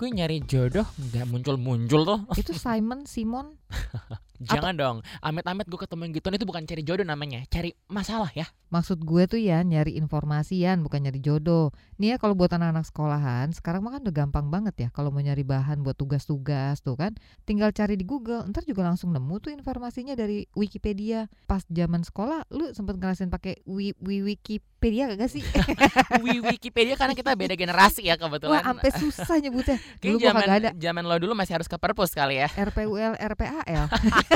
Gue 0.00 0.08
nyari 0.08 0.40
jodoh 0.48 0.88
nggak 0.96 1.28
muncul-muncul 1.28 2.08
tuh. 2.08 2.20
Itu 2.40 2.56
Simon 2.56 3.04
Simon 3.04 3.60
Jangan 4.48 4.74
dong. 4.76 4.96
Amit-amit 5.24 5.66
gue 5.68 5.80
ketemu 5.80 6.00
yang 6.08 6.14
gituan 6.20 6.34
itu 6.36 6.46
bukan 6.46 6.62
cari 6.68 6.82
jodoh 6.84 7.06
namanya, 7.06 7.40
cari 7.48 7.72
masalah 7.88 8.28
ya. 8.32 8.48
Maksud 8.74 9.06
gue 9.06 9.22
tuh 9.30 9.38
ya 9.38 9.62
nyari 9.62 9.94
informasi 9.94 10.66
ya, 10.66 10.74
bukan 10.74 11.06
nyari 11.06 11.22
jodoh. 11.22 11.70
Nih 12.02 12.14
ya 12.14 12.16
kalau 12.18 12.34
buat 12.34 12.50
anak-anak 12.50 12.84
sekolahan, 12.90 13.54
sekarang 13.54 13.86
mah 13.86 13.96
kan 13.96 14.00
udah 14.02 14.14
gampang 14.14 14.46
banget 14.50 14.74
ya 14.76 14.88
kalau 14.90 15.14
mau 15.14 15.22
nyari 15.22 15.46
bahan 15.46 15.86
buat 15.86 15.94
tugas-tugas 15.94 16.82
tuh 16.82 16.98
kan. 16.98 17.14
Tinggal 17.46 17.70
cari 17.70 17.94
di 17.94 18.02
Google, 18.02 18.42
ntar 18.50 18.66
juga 18.66 18.82
langsung 18.82 19.14
nemu 19.14 19.34
tuh 19.38 19.54
informasinya 19.54 20.18
dari 20.18 20.50
Wikipedia. 20.58 21.30
Pas 21.46 21.62
zaman 21.70 22.02
sekolah, 22.02 22.50
lu 22.50 22.74
sempet 22.74 22.98
ngerasain 22.98 23.30
pakai 23.30 23.62
wi, 23.62 23.94
wi 24.02 24.26
Wikipedia 24.26 25.14
gak 25.14 25.30
sih? 25.30 25.40
Wi 26.24 26.44
Wikipedia 26.44 26.98
karena 26.98 27.16
kita 27.16 27.32
beda 27.32 27.56
generasi 27.56 28.04
ya 28.04 28.20
Wah, 28.20 28.28
kebetulan. 28.28 28.62
sampai 28.62 28.90
susah 29.00 29.36
nyebutnya. 29.40 29.76
Dulu 30.02 30.16
zaman 30.20 30.44
ada. 30.50 30.70
zaman 30.76 31.04
lo 31.08 31.16
dulu 31.16 31.32
masih 31.32 31.56
harus 31.56 31.70
ke 31.70 31.76
perpus 31.78 32.12
kali 32.12 32.42
ya. 32.42 32.48
RPUL, 32.52 33.16
RPAL. 33.16 33.86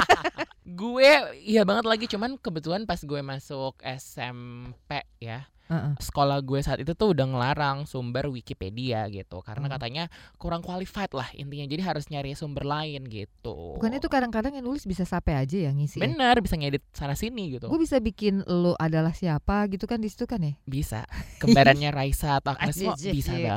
Gue 0.64 1.08
iya 1.40 1.64
banget 1.64 1.84
lagi 1.84 2.04
cuman 2.06 2.36
kebetulan 2.36 2.84
pas 2.84 3.00
gue 3.00 3.20
masuk 3.20 3.80
SMP 3.82 4.90
ya 5.18 5.48
Heeh. 5.64 5.96
sekolah 5.98 6.40
gue 6.40 6.56
saat 6.58 6.76
itu 6.78 6.92
tuh 6.92 7.12
udah 7.12 7.24
ngelarang 7.24 7.84
sumber 7.84 8.24
Wikipedia 8.26 9.04
gitu 9.06 9.40
karena 9.40 9.64
Oh. 9.64 9.70
katanya 9.70 10.04
kurang 10.34 10.60
qualified 10.60 11.08
lah 11.10 11.28
intinya 11.32 11.64
jadi 11.66 11.82
harus 11.84 12.08
nyari 12.08 12.32
sumber 12.32 12.64
lain 12.64 13.04
gitu 13.04 13.76
Bukan 13.76 13.92
itu 13.92 14.08
kadang-kadang 14.08 14.52
yang 14.54 14.64
nulis 14.64 14.84
bisa 14.84 15.04
sampai 15.04 15.36
aja 15.36 15.58
ya 15.58 15.70
ngisi. 15.70 15.96
ya? 15.96 16.04
bener 16.04 16.36
bisa 16.38 16.56
ngedit 16.56 16.80
sana 16.90 17.12
sini 17.12 17.52
gitu 17.52 17.68
Gue 17.68 17.76
bisa 17.78 17.96
bikin 17.98 18.44
lo 18.44 18.76
adalah 18.76 19.12
siapa 19.12 19.68
gitu 19.68 19.84
kan 19.84 19.98
di 19.98 20.08
situ 20.08 20.24
kan 20.24 20.40
ya. 20.40 20.56
bisa 20.64 21.04
kembarannya 21.40 21.88
Raisa 21.90 22.40
atau 22.40 22.52
Agnes 22.54 22.80
bisa 23.04 23.32
anjir. 23.32 23.52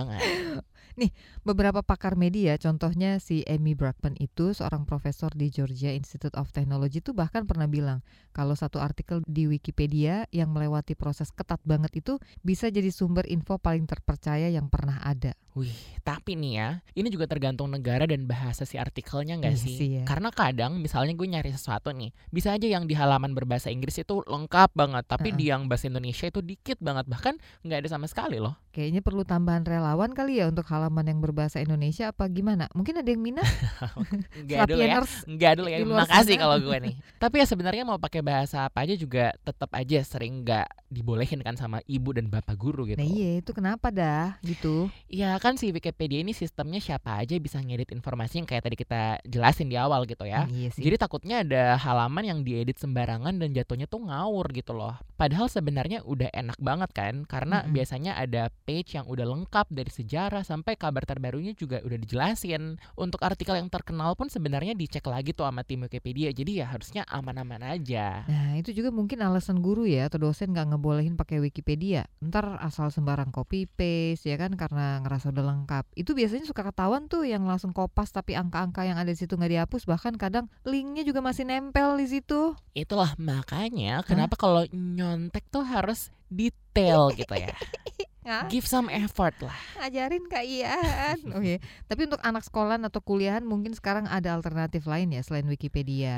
Banget 0.97 1.13
Beberapa 1.41 1.81
pakar 1.81 2.13
media, 2.13 2.53
contohnya 2.61 3.17
si 3.17 3.41
Amy 3.49 3.73
Brackman 3.73 4.13
itu 4.21 4.53
seorang 4.53 4.85
profesor 4.85 5.33
di 5.33 5.49
Georgia 5.49 5.89
Institute 5.89 6.37
of 6.37 6.53
Technology 6.53 7.01
itu 7.01 7.17
bahkan 7.17 7.49
pernah 7.49 7.65
bilang 7.65 8.05
kalau 8.29 8.53
satu 8.53 8.77
artikel 8.77 9.25
di 9.25 9.49
Wikipedia 9.49 10.29
yang 10.29 10.53
melewati 10.53 10.93
proses 10.93 11.33
ketat 11.33 11.57
banget 11.65 12.05
itu 12.05 12.21
bisa 12.45 12.69
jadi 12.69 12.93
sumber 12.93 13.25
info 13.25 13.57
paling 13.57 13.89
terpercaya 13.89 14.53
yang 14.53 14.69
pernah 14.69 15.01
ada. 15.01 15.33
Wih, 15.51 15.75
tapi 16.07 16.39
nih 16.39 16.53
ya, 16.55 16.69
ini 16.95 17.11
juga 17.11 17.27
tergantung 17.27 17.67
negara 17.67 18.07
dan 18.07 18.23
bahasa 18.23 18.63
si 18.63 18.79
artikelnya 18.79 19.35
nggak 19.35 19.51
Iya 19.51 19.59
sih? 19.59 19.75
sih 19.75 19.89
ya. 19.99 20.03
Karena 20.07 20.31
kadang 20.31 20.79
misalnya 20.79 21.11
gue 21.11 21.27
nyari 21.27 21.51
sesuatu 21.51 21.91
nih, 21.91 22.15
bisa 22.31 22.55
aja 22.55 22.63
yang 22.71 22.87
di 22.87 22.95
halaman 22.95 23.35
berbahasa 23.35 23.67
Inggris 23.67 23.99
itu 23.99 24.23
lengkap 24.23 24.71
banget, 24.71 25.03
tapi 25.11 25.35
Heeh. 25.35 25.39
di 25.41 25.45
yang 25.51 25.67
bahasa 25.67 25.91
Indonesia 25.91 26.31
itu 26.31 26.39
dikit 26.39 26.79
banget, 26.79 27.03
bahkan 27.11 27.35
nggak 27.67 27.83
ada 27.83 27.89
sama 27.91 28.07
sekali 28.07 28.39
loh. 28.39 28.55
Kayaknya 28.71 29.03
perlu 29.03 29.27
tambahan 29.27 29.67
relawan 29.67 30.15
kali 30.15 30.39
ya 30.39 30.47
untuk 30.47 30.63
halaman 30.71 31.03
yang 31.03 31.19
berbahasa 31.19 31.59
Indonesia 31.59 32.07
apa 32.15 32.31
gimana? 32.31 32.71
Mungkin 32.71 33.03
ada 33.03 33.09
yang 33.11 33.19
minat? 33.19 33.43
Nggak 34.47 34.71
dulu 34.71 34.79
ya, 34.79 34.95
Sapieners 34.95 35.13
nggak 35.27 35.53
dulu 35.59 35.67
ya. 35.67 35.77
Makasih 35.83 36.35
kalau 36.39 36.57
gue 36.63 36.77
nih. 36.87 36.95
tapi 37.19 37.35
ya 37.43 37.45
sebenarnya 37.45 37.83
mau 37.83 37.99
pakai 37.99 38.23
bahasa 38.23 38.63
apa 38.63 38.87
aja 38.87 38.95
juga 38.95 39.35
tetap 39.43 39.69
aja 39.75 39.99
sering 40.07 40.47
nggak 40.47 40.67
dibolehin 40.87 41.43
kan 41.43 41.59
sama 41.59 41.83
ibu 41.83 42.15
dan 42.15 42.31
bapak 42.31 42.55
guru 42.55 42.87
gitu. 42.87 42.99
Nah 42.99 43.07
iya 43.07 43.43
itu 43.43 43.51
kenapa 43.51 43.91
dah 43.91 44.39
gitu? 44.43 44.87
Iya 45.11 45.35
kan 45.43 45.59
si 45.59 45.75
Wikipedia 45.75 46.23
ini 46.23 46.31
sistemnya 46.31 46.79
siapa 46.79 47.19
aja 47.19 47.35
bisa 47.37 47.59
ngedit 47.59 47.91
informasi 47.91 48.39
yang 48.39 48.47
kayak 48.47 48.63
tadi 48.71 48.75
kita 48.79 49.19
jelasin 49.27 49.67
di 49.67 49.75
awal 49.75 50.07
gitu 50.07 50.23
ya. 50.23 50.47
Iya 50.47 50.71
sih. 50.71 50.83
Jadi 50.83 50.95
takutnya 50.95 51.43
ada 51.43 51.75
halaman 51.75 52.23
yang 52.23 52.39
diedit 52.47 52.79
sembarangan 52.79 53.35
dan 53.35 53.51
jatuhnya 53.51 53.87
tuh 53.91 54.07
ngawur 54.07 54.47
gitu 54.55 54.71
loh. 54.71 54.95
Padahal 55.19 55.51
sebenarnya 55.51 56.01
udah 56.07 56.31
enak 56.31 56.57
banget 56.57 56.89
kan 56.95 57.27
karena 57.27 57.61
Mm-mm. 57.63 57.73
biasanya 57.75 58.15
ada 58.15 58.49
page 58.61 58.95
yang 58.95 59.09
udah 59.09 59.25
lengkap 59.25 59.67
dari 59.73 59.89
sejarah 59.91 60.45
sampai 60.45 60.77
kabar 60.77 61.03
terbarunya 61.03 61.57
juga 61.57 61.81
udah 61.81 61.97
dijelasin. 61.97 62.77
Untuk 62.95 63.19
artikel 63.25 63.57
yang 63.57 63.67
terkenal 63.67 64.13
pun 64.13 64.29
sebenarnya 64.29 64.77
dicek 64.77 65.03
lagi 65.09 65.33
tuh 65.33 65.49
sama 65.49 65.65
tim 65.65 65.83
Wikipedia. 65.83 66.29
Jadi 66.31 66.61
ya 66.61 66.69
harusnya 66.69 67.03
aman-aman 67.09 67.65
aja. 67.65 68.23
Nah 68.29 68.55
itu 68.55 68.71
juga 68.71 68.93
mungkin 68.93 69.19
alasan 69.25 69.59
guru 69.59 69.89
ya 69.89 70.07
atau 70.07 70.21
dosen 70.21 70.53
nggak 70.53 70.77
ngebolehin 70.77 71.17
pakai 71.17 71.41
Wikipedia. 71.41 72.05
Ntar 72.21 72.61
asal 72.61 72.93
sembarang 72.93 73.33
copy 73.33 73.65
paste 73.65 74.29
ya 74.29 74.37
kan 74.37 74.53
karena 74.53 75.01
ngerasa 75.01 75.33
udah 75.33 75.45
lengkap. 75.45 75.83
Itu 75.97 76.13
biasanya 76.13 76.45
suka 76.45 76.61
ketahuan 76.61 77.09
tuh 77.09 77.25
yang 77.25 77.43
langsung 77.49 77.73
kopas 77.73 78.13
tapi 78.13 78.37
angka-angka 78.37 78.85
yang 78.85 79.01
ada 79.01 79.09
di 79.09 79.17
situ 79.17 79.33
nggak 79.35 79.51
dihapus 79.51 79.89
bahkan 79.89 80.13
kadang 80.15 80.45
linknya 80.63 81.01
juga 81.01 81.19
masih 81.25 81.49
nempel 81.49 81.97
di 81.97 82.07
situ. 82.07 82.53
Itulah 82.77 83.17
makanya 83.17 84.05
kenapa 84.05 84.37
kalau 84.37 84.63
nyontek 84.71 85.47
tuh 85.49 85.65
harus 85.65 86.13
detail 86.31 87.11
gitu 87.13 87.35
ya. 87.35 87.51
Hah? 88.21 88.45
Give 88.53 88.65
some 88.69 88.85
effort 88.93 89.33
lah. 89.41 89.57
Ngajarin 89.81 90.29
Kak 90.29 90.45
Ian. 90.45 91.17
Oke. 91.37 91.57
Tapi 91.89 92.01
untuk 92.05 92.21
anak 92.21 92.45
sekolahan 92.45 92.85
atau 92.85 93.01
kuliahan 93.01 93.41
mungkin 93.41 93.73
sekarang 93.73 94.05
ada 94.05 94.37
alternatif 94.37 94.85
lain 94.85 95.09
ya 95.09 95.25
selain 95.25 95.49
Wikipedia. 95.49 96.17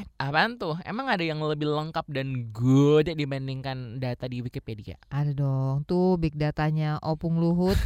Wih, 0.00 0.08
apaan 0.16 0.56
tuh? 0.56 0.80
Emang 0.88 1.12
ada 1.12 1.20
yang 1.20 1.44
lebih 1.44 1.68
lengkap 1.68 2.08
dan 2.08 2.48
good 2.56 3.12
dibandingkan 3.12 4.00
data 4.00 4.24
di 4.24 4.40
Wikipedia? 4.40 4.96
Ada 5.12 5.36
dong 5.36 5.84
tuh 5.84 6.16
big 6.16 6.40
datanya 6.40 6.96
Opung 7.04 7.36
Luhut. 7.36 7.76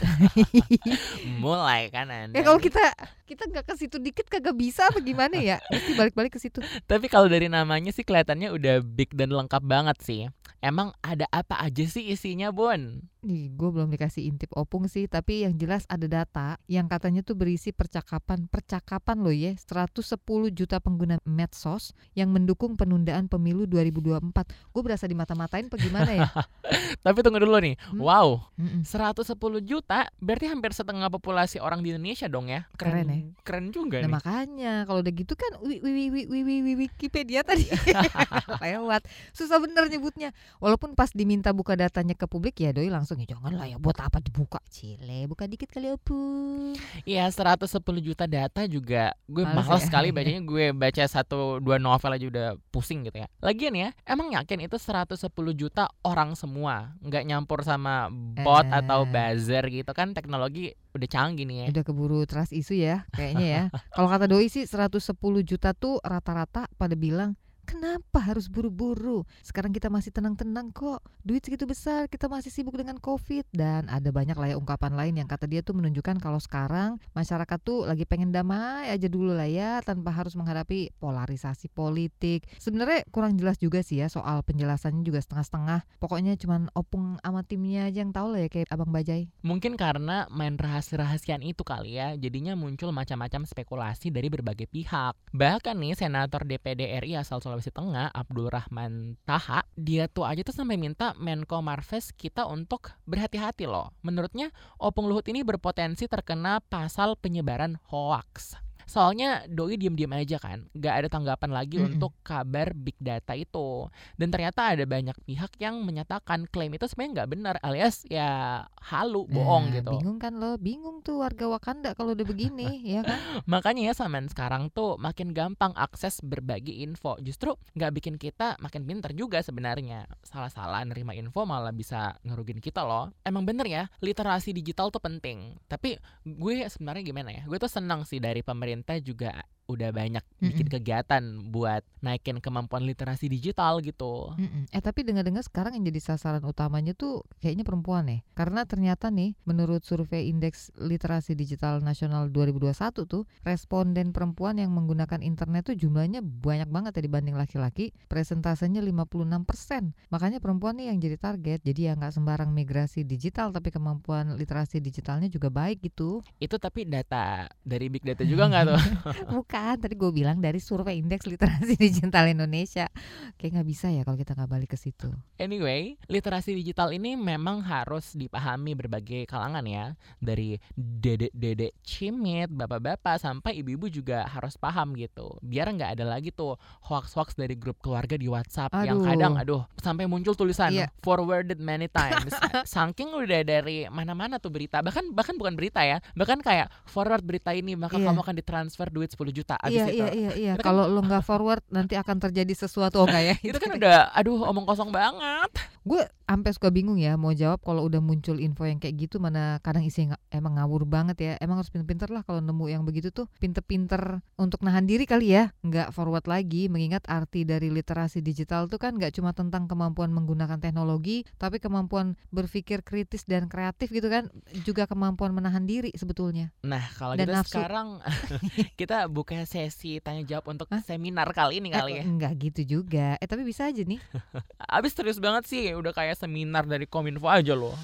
Mulai 1.43 1.91
kan 1.91 2.07
Anda. 2.07 2.39
ya 2.39 2.47
kalau 2.47 2.63
kita 2.63 2.95
kita 3.27 3.51
nggak 3.51 3.67
ke 3.67 3.75
situ 3.75 3.99
dikit 3.99 4.31
kagak 4.31 4.55
bisa 4.55 4.87
apa 4.87 5.03
gimana 5.03 5.43
ya? 5.43 5.59
Mesti 5.75 5.99
balik-balik 5.99 6.39
ke 6.39 6.41
situ. 6.41 6.63
Tapi 6.87 7.11
kalau 7.11 7.27
dari 7.27 7.51
namanya 7.51 7.91
sih 7.91 8.07
kelihatannya 8.07 8.55
udah 8.55 8.79
big 8.87 9.11
dan 9.19 9.35
lengkap 9.35 9.67
banget 9.67 9.99
sih. 10.07 10.23
Emang 10.63 10.95
ada 11.05 11.27
apa 11.35 11.59
aja 11.61 11.85
sih 11.85 12.11
isinya, 12.11 12.49
Bon? 12.55 13.03
Nih, 13.25 13.49
gue 13.51 13.69
belum 13.73 13.89
dikasih 13.91 14.29
intip 14.29 14.53
opung 14.55 14.87
sih, 14.87 15.09
tapi 15.09 15.43
yang 15.43 15.57
jelas 15.57 15.89
ada 15.89 16.05
data 16.07 16.61
yang 16.69 16.87
katanya 16.87 17.25
tuh 17.25 17.35
berisi 17.35 17.73
percakapan 17.73 18.45
percakapan 18.47 19.19
loh 19.19 19.33
ya, 19.35 19.57
110 19.57 20.15
juta 20.53 20.79
pengguna 20.79 21.19
medsos 21.27 21.91
yang 22.13 22.31
mendukung 22.31 22.77
penundaan 22.79 23.27
pemilu 23.27 23.67
2024. 23.67 24.31
Gue 24.71 24.83
berasa 24.85 25.11
dimata-matain 25.11 25.67
apa 25.67 25.75
gimana 25.81 26.11
ya? 26.13 26.29
Tapi 27.05 27.19
tunggu 27.25 27.43
dulu 27.43 27.57
nih. 27.59 27.75
Hmm? 27.91 27.99
Wow, 27.99 28.29
Mm-mm. 28.61 28.85
110 28.87 29.27
juta 29.65 30.07
berarti 30.23 30.47
hampir 30.47 30.71
setengah 30.71 31.11
populasi 31.11 31.59
orang 31.59 31.83
di 31.83 31.91
Indonesia 31.97 32.31
dong 32.31 32.47
ya. 32.47 32.69
Keren 32.79 33.07
ya. 33.11 33.19
Keren 33.43 33.75
juga 33.75 34.05
Nah 34.05 34.07
nih. 34.07 34.13
makanya 34.13 34.73
kalau 34.87 35.03
udah 35.03 35.15
gitu 35.17 35.35
kan 35.35 35.51
wi, 35.65 35.83
wi, 35.83 36.13
wi, 36.13 36.23
wi, 36.31 36.41
wi, 36.63 36.73
Wikipedia 36.79 37.43
tadi 37.43 37.67
lewat 38.63 39.03
susah 39.35 39.59
bener 39.59 39.91
nyebutnya. 39.91 40.31
Walaupun 40.63 40.95
pas 40.95 41.11
diminta 41.11 41.51
buka 41.51 41.75
datanya 41.75 42.15
ke 42.15 42.29
publik 42.31 42.61
ya 42.63 42.71
doi 42.71 42.87
langsung 42.87 43.16
ya 43.17 43.27
jangan 43.29 43.53
lah 43.53 43.65
ya 43.65 43.77
buat 43.77 43.97
apa 43.97 44.19
dibuka 44.19 44.61
cile 44.67 45.25
buka 45.25 45.45
dikit 45.45 45.67
kali 45.67 45.89
opung. 45.89 46.77
Iya 47.03 47.27
110 47.27 47.65
juta 47.99 48.25
data 48.25 48.65
juga 48.65 49.17
gue 49.25 49.43
Males 49.43 49.65
males 49.65 49.83
ya. 49.83 49.87
sekali 49.87 50.09
bacanya 50.17 50.41
gue 50.41 50.65
baca 50.71 51.03
satu 51.03 51.59
dua 51.59 51.77
novel 51.77 52.13
aja 52.13 52.27
udah 52.27 52.47
pusing 52.69 53.03
gitu 53.03 53.19
ya. 53.19 53.29
Lagian 53.41 53.73
ya 53.73 53.89
emang 54.03 54.31
yakin 54.31 54.63
itu 54.63 54.77
110 54.77 55.17
juta 55.53 55.89
orang 56.03 56.33
semua 56.33 56.93
nggak 57.01 57.25
nyampur 57.25 57.61
sama 57.61 58.09
bot 58.11 58.67
atau 58.67 59.03
Eh. 59.03 59.09
buzzer 59.09 59.65
gitu 59.67 59.91
kan 59.91 60.13
teknologi 60.13 60.73
udah 60.93 61.07
canggih 61.07 61.45
nih 61.45 61.57
ya. 61.63 61.67
Udah 61.73 61.83
keburu 61.83 62.25
trust 62.25 62.51
isu 62.51 62.75
ya 62.75 63.05
kayaknya 63.11 63.47
ya. 63.47 63.63
Kalau 63.91 64.07
kata 64.07 64.27
doi 64.27 64.47
sih 64.47 64.65
110 64.65 65.15
juta 65.41 65.73
tuh 65.73 66.01
rata-rata 66.01 66.69
pada 66.75 66.93
bilang 66.93 67.33
Kenapa 67.67 68.23
harus 68.23 68.47
buru-buru? 68.47 69.27
Sekarang 69.43 69.75
kita 69.75 69.91
masih 69.91 70.15
tenang-tenang 70.15 70.71
kok. 70.71 71.03
Duit 71.27 71.43
segitu 71.43 71.67
besar, 71.67 72.07
kita 72.07 72.31
masih 72.31 72.55
sibuk 72.55 72.79
dengan 72.79 72.95
COVID 73.03 73.51
dan 73.51 73.91
ada 73.91 74.15
banyak 74.15 74.39
lah 74.39 74.55
ya 74.55 74.57
ungkapan 74.57 74.95
lain 74.95 75.19
yang 75.19 75.27
kata 75.27 75.51
dia 75.51 75.67
tuh 75.67 75.75
menunjukkan 75.75 76.23
kalau 76.23 76.39
sekarang 76.39 77.03
masyarakat 77.19 77.59
tuh 77.67 77.83
lagi 77.91 78.07
pengen 78.07 78.31
damai 78.31 78.87
aja 78.95 79.11
dulu 79.11 79.35
lah 79.35 79.51
ya 79.51 79.83
tanpa 79.83 80.15
harus 80.15 80.39
menghadapi 80.39 80.95
polarisasi 81.03 81.67
politik. 81.75 82.47
Sebenarnya 82.63 83.03
kurang 83.11 83.35
jelas 83.35 83.59
juga 83.59 83.83
sih 83.83 83.99
ya 83.99 84.07
soal 84.07 84.47
penjelasannya 84.47 85.03
juga 85.03 85.19
setengah-setengah. 85.19 85.99
Pokoknya 85.99 86.39
cuman 86.39 86.71
opung 86.79 87.19
sama 87.19 87.43
timnya 87.43 87.91
aja 87.91 88.07
yang 88.07 88.15
tahu 88.15 88.31
lah 88.31 88.47
ya 88.47 88.49
kayak 88.49 88.71
Abang 88.71 88.95
Bajai. 88.95 89.27
Mungkin 89.43 89.75
karena 89.75 90.31
main 90.31 90.55
rahasia-rahasiaan 90.55 91.43
itu 91.43 91.67
kali 91.67 91.99
ya, 91.99 92.15
jadinya 92.15 92.55
muncul 92.55 92.95
macam-macam 92.95 93.43
spekulasi 93.43 94.15
dari 94.15 94.31
berbagai 94.31 94.71
pihak. 94.71 95.19
Bahkan 95.35 95.75
nih 95.75 95.99
Senator 95.99 96.47
DPD 96.47 97.03
RI 97.03 97.19
asal 97.19 97.43
Sulawesi 97.43 97.56
Tengah, 97.65 98.13
Abdul 98.13 98.53
Rahman 98.53 99.17
Taha, 99.25 99.65
dia 99.77 100.11
tuh 100.11 100.29
aja 100.29 100.45
tuh 100.45 100.53
sampai 100.53 100.77
minta 100.77 101.17
Menko 101.17 101.65
Marves 101.65 102.13
kita 102.13 102.45
untuk 102.45 102.93
berhati-hati 103.09 103.65
loh. 103.65 103.95
Menurutnya 104.05 104.53
Opung 104.77 105.09
Luhut 105.09 105.25
ini 105.31 105.41
berpotensi 105.41 106.05
terkena 106.11 106.61
pasal 106.61 107.17
penyebaran 107.17 107.81
hoax. 107.89 108.66
Soalnya 108.87 109.43
doi 109.51 109.75
diem-diem 109.75 110.15
aja 110.15 110.39
kan, 110.39 110.71
gak 110.73 110.95
ada 111.05 111.09
tanggapan 111.11 111.51
lagi 111.51 111.77
Mm-mm. 111.83 111.99
untuk 111.99 112.15
kabar 112.23 112.71
big 112.73 112.95
data 113.03 113.35
itu. 113.35 113.91
Dan 114.15 114.31
ternyata 114.31 114.73
ada 114.73 114.87
banyak 114.87 115.19
pihak 115.27 115.59
yang 115.59 115.83
menyatakan 115.83 116.47
klaim 116.49 116.71
itu 116.71 116.87
sebenarnya 116.87 117.13
nggak 117.23 117.31
benar, 117.35 117.55
alias 117.67 118.07
ya 118.07 118.63
halu, 118.79 119.27
bohong 119.27 119.67
Nah, 119.67 119.83
gitu. 119.83 119.91
Bingung 119.99 120.19
kan 120.23 120.39
lo? 120.39 120.55
Bingung 120.55 121.03
tuh 121.03 121.19
warga 121.19 121.51
Wakanda 121.51 121.99
kalau 121.99 122.15
udah 122.15 122.23
begini, 122.23 122.69
ya 122.95 123.03
kan? 123.03 123.19
Makanya 123.51 123.91
ya 123.91 123.93
zaman 123.99 124.31
sekarang 124.31 124.71
tuh 124.71 124.95
makin 125.03 125.35
gampang 125.35 125.75
akses 125.75 126.23
berbagi 126.23 126.87
info. 126.87 127.19
Justru 127.19 127.59
nggak 127.75 127.91
bikin 127.99 128.15
kita 128.21 128.55
makin 128.63 128.87
pinter 128.87 129.11
juga 129.17 129.43
sebenarnya. 129.43 130.07
Salah-salah 130.23 130.87
nerima 130.87 131.17
info 131.19 131.43
malah 131.43 131.75
bisa 131.75 132.15
ngerugin 132.23 132.63
kita 132.63 132.87
loh. 132.87 133.11
Emang 133.27 133.43
bener 133.43 133.67
ya, 133.67 133.83
literasi 133.99 134.55
digital 134.55 134.95
tuh 134.95 135.03
penting. 135.03 135.59
Tapi 135.67 135.99
gue 136.23 136.69
sebenarnya 136.71 137.03
gimana 137.03 137.31
ya? 137.35 137.43
Gue 137.49 137.59
tuh 137.59 137.73
senang 137.73 138.07
sih 138.07 138.23
dari 138.23 138.45
pemerintah 138.47 138.76
juga 139.01 139.47
udah 139.67 139.91
banyak 139.91 140.23
bikin 140.39 140.67
Mm-mm. 140.71 140.75
kegiatan 140.79 141.23
buat 141.51 141.83
naikin 141.99 142.39
kemampuan 142.39 142.87
literasi 142.87 143.27
digital 143.27 143.83
gitu. 143.83 144.31
Mm-mm. 144.39 144.71
Eh 144.71 144.79
tapi 144.79 145.03
dengar-dengar 145.03 145.43
sekarang 145.43 145.75
yang 145.75 145.85
jadi 145.91 146.15
sasaran 146.15 146.47
utamanya 146.47 146.95
tuh 146.95 147.27
kayaknya 147.43 147.67
perempuan 147.67 148.07
ya. 148.07 148.19
Karena 148.39 148.63
ternyata 148.63 149.11
nih 149.11 149.35
menurut 149.43 149.83
survei 149.83 150.31
Indeks 150.31 150.71
Literasi 150.79 151.35
Digital 151.35 151.83
Nasional 151.83 152.31
2021 152.31 153.11
tuh 153.11 153.27
responden 153.43 154.15
perempuan 154.15 154.63
yang 154.63 154.71
menggunakan 154.71 155.19
internet 155.19 155.75
tuh 155.75 155.77
jumlahnya 155.77 156.23
banyak 156.23 156.71
banget 156.71 157.03
ya 157.03 157.03
dibanding 157.03 157.35
laki-laki. 157.35 157.91
Presentasenya 158.07 158.79
56%. 158.79 160.15
Makanya 160.15 160.39
perempuan 160.39 160.79
nih 160.79 160.95
yang 160.95 161.03
jadi 161.03 161.19
target. 161.19 161.67
Jadi 161.67 161.91
ya 161.91 161.99
nggak 161.99 162.15
sembarang 162.15 162.55
migrasi 162.55 163.03
digital 163.03 163.51
tapi 163.51 163.75
kemampuan 163.75 164.39
literasi 164.39 164.79
digitalnya 164.79 165.27
juga 165.27 165.51
baik 165.51 165.83
gitu. 165.83 166.23
Itu 166.39 166.63
tapi 166.63 166.87
data 166.87 167.51
dari 167.67 167.91
big 167.91 168.07
data 168.07 168.23
juga 168.23 168.47
nggak 168.47 168.65
tuh? 168.71 168.81
kan 169.57 169.81
tadi 169.81 169.97
gue 169.97 170.13
bilang 170.13 170.37
dari 170.37 170.61
survei 170.61 171.01
indeks 171.01 171.25
literasi 171.25 171.75
digital 171.81 172.29
Indonesia. 172.29 172.87
Kayak 173.35 173.51
nggak 173.57 173.69
bisa 173.69 173.87
ya 173.89 174.05
kalau 174.05 174.15
kita 174.15 174.37
nggak 174.37 174.51
balik 174.51 174.71
ke 174.73 174.79
situ. 174.79 175.09
Anyway, 175.37 175.97
literasi 176.07 176.53
digital 176.53 176.93
ini 176.93 177.17
memang 177.17 177.65
harus 177.65 178.13
dipahami 178.13 178.77
berbagai 178.77 179.25
kalangan 179.25 179.65
ya. 179.65 179.97
Dari 180.19 180.61
dedek-dedek 180.77 181.73
cimit, 181.81 182.53
bapak-bapak 182.53 183.17
sampai 183.17 183.57
ibu-ibu 183.61 183.89
juga 183.89 184.27
harus 184.27 184.57
paham 184.57 184.93
gitu. 184.93 185.39
Biar 185.41 185.71
nggak 185.71 185.97
ada 185.97 186.05
lagi 186.05 186.29
tuh 186.29 186.59
hoax-hoax 186.85 187.33
dari 187.35 187.57
grup 187.57 187.81
keluarga 187.81 188.19
di 188.19 188.29
WhatsApp 188.29 188.75
yang 188.85 189.01
Aduh. 189.01 189.09
kadang 189.09 189.35
aduh 189.39 189.63
sampai 189.79 190.05
muncul 190.05 190.35
tulisan 190.35 190.69
Iya. 190.73 190.91
forwarded 191.01 191.63
many 191.63 191.87
times. 191.97 192.35
Saking 192.67 193.15
udah 193.15 193.41
dari 193.47 193.87
mana-mana 193.87 194.43
tuh 194.43 194.51
berita, 194.51 194.83
bahkan 194.83 195.07
bahkan 195.15 195.39
bukan 195.39 195.55
berita 195.55 195.81
ya, 195.87 196.03
bahkan 196.19 196.43
kayak 196.43 196.69
forward 196.85 197.23
berita 197.23 197.55
ini 197.55 197.79
maka 197.79 197.97
Iya. 197.97 198.11
kamu 198.11 198.19
akan 198.21 198.37
ditransfer 198.37 198.89
duit 198.91 199.15
10 199.15 199.31
juta 199.31 199.46
abis 199.57 199.71
Iya 199.73 199.85
itu. 199.87 199.95
iya 199.95 200.09
iya 200.11 200.31
iya. 200.35 200.53
Kan- 200.55 200.67
Kalau 200.67 200.85
lo 200.87 201.01
nggak 201.01 201.23
forward 201.23 201.63
nanti 201.69 201.95
akan 201.95 202.19
terjadi 202.19 202.53
sesuatu 202.59 202.99
oh 202.99 203.07
nggak 203.07 203.23
ya? 203.23 203.35
Itu 203.49 203.57
kan 203.57 203.71
udah 203.73 204.11
aduh 204.11 204.43
omong 204.45 204.65
kosong 204.65 204.91
banget. 204.91 205.51
gue 205.87 206.03
sampai 206.27 206.51
suka 206.51 206.67
bingung 206.69 206.99
ya 206.99 207.15
mau 207.15 207.31
jawab 207.31 207.63
kalau 207.63 207.87
udah 207.87 208.03
muncul 208.03 208.35
info 208.37 208.67
yang 208.67 208.83
kayak 208.83 208.99
gitu 208.99 209.23
mana 209.23 209.63
kadang 209.63 209.87
isinya 209.87 210.19
emang 210.29 210.59
ngawur 210.59 210.83
banget 210.83 211.15
ya 211.17 211.33
emang 211.39 211.63
harus 211.63 211.71
pinter-pinter 211.71 212.11
lah 212.11 212.27
kalau 212.27 212.43
nemu 212.43 212.67
yang 212.67 212.83
begitu 212.83 213.15
tuh 213.15 213.31
pinter-pinter 213.39 214.19
untuk 214.35 214.61
nahan 214.61 214.83
diri 214.83 215.07
kali 215.07 215.31
ya 215.31 215.55
nggak 215.61 215.91
forward 215.91 216.27
lagi 216.27 216.67
mengingat 216.67 217.07
arti 217.07 217.43
dari 217.43 217.71
literasi 217.71 218.19
digital 218.19 218.67
tuh 218.67 218.77
kan 218.77 218.93
nggak 218.93 219.15
cuma 219.15 219.31
tentang 219.31 219.65
kemampuan 219.65 220.11
menggunakan 220.11 220.59
teknologi 220.59 221.23
tapi 221.37 221.57
kemampuan 221.57 222.19
berpikir 222.29 222.83
kritis 222.83 223.23
dan 223.23 223.47
kreatif 223.47 223.87
gitu 223.89 224.11
kan 224.11 224.27
juga 224.61 224.85
kemampuan 224.85 225.31
menahan 225.31 225.63
diri 225.63 225.95
sebetulnya 225.95 226.51
Nah, 226.61 226.83
kalau 226.93 227.15
Dan 227.15 227.31
gitu 227.31 227.37
nafsu. 227.37 227.55
sekarang 227.55 228.03
kita 228.75 229.07
buka 229.07 229.36
sesi 229.45 230.01
tanya 230.01 230.25
jawab 230.25 230.57
untuk 230.57 230.71
Hah? 230.73 230.81
seminar 230.81 231.29
kali 231.37 231.61
ini 231.61 231.69
kali 231.69 232.01
ya. 232.01 232.03
Eh, 232.03 232.09
nggak 232.09 232.33
gitu 232.41 232.81
juga 232.81 233.21
eh 233.21 233.29
tapi 233.29 233.45
bisa 233.45 233.69
aja 233.69 233.85
nih 233.85 234.01
Abis 234.77 234.97
serius 234.97 235.21
banget 235.21 235.45
sih, 235.51 235.75
udah 235.77 235.93
kayak 235.93 236.17
seminar 236.17 236.65
dari 236.65 236.89
Kominfo 236.89 237.29
aja 237.29 237.53
loh. 237.53 237.77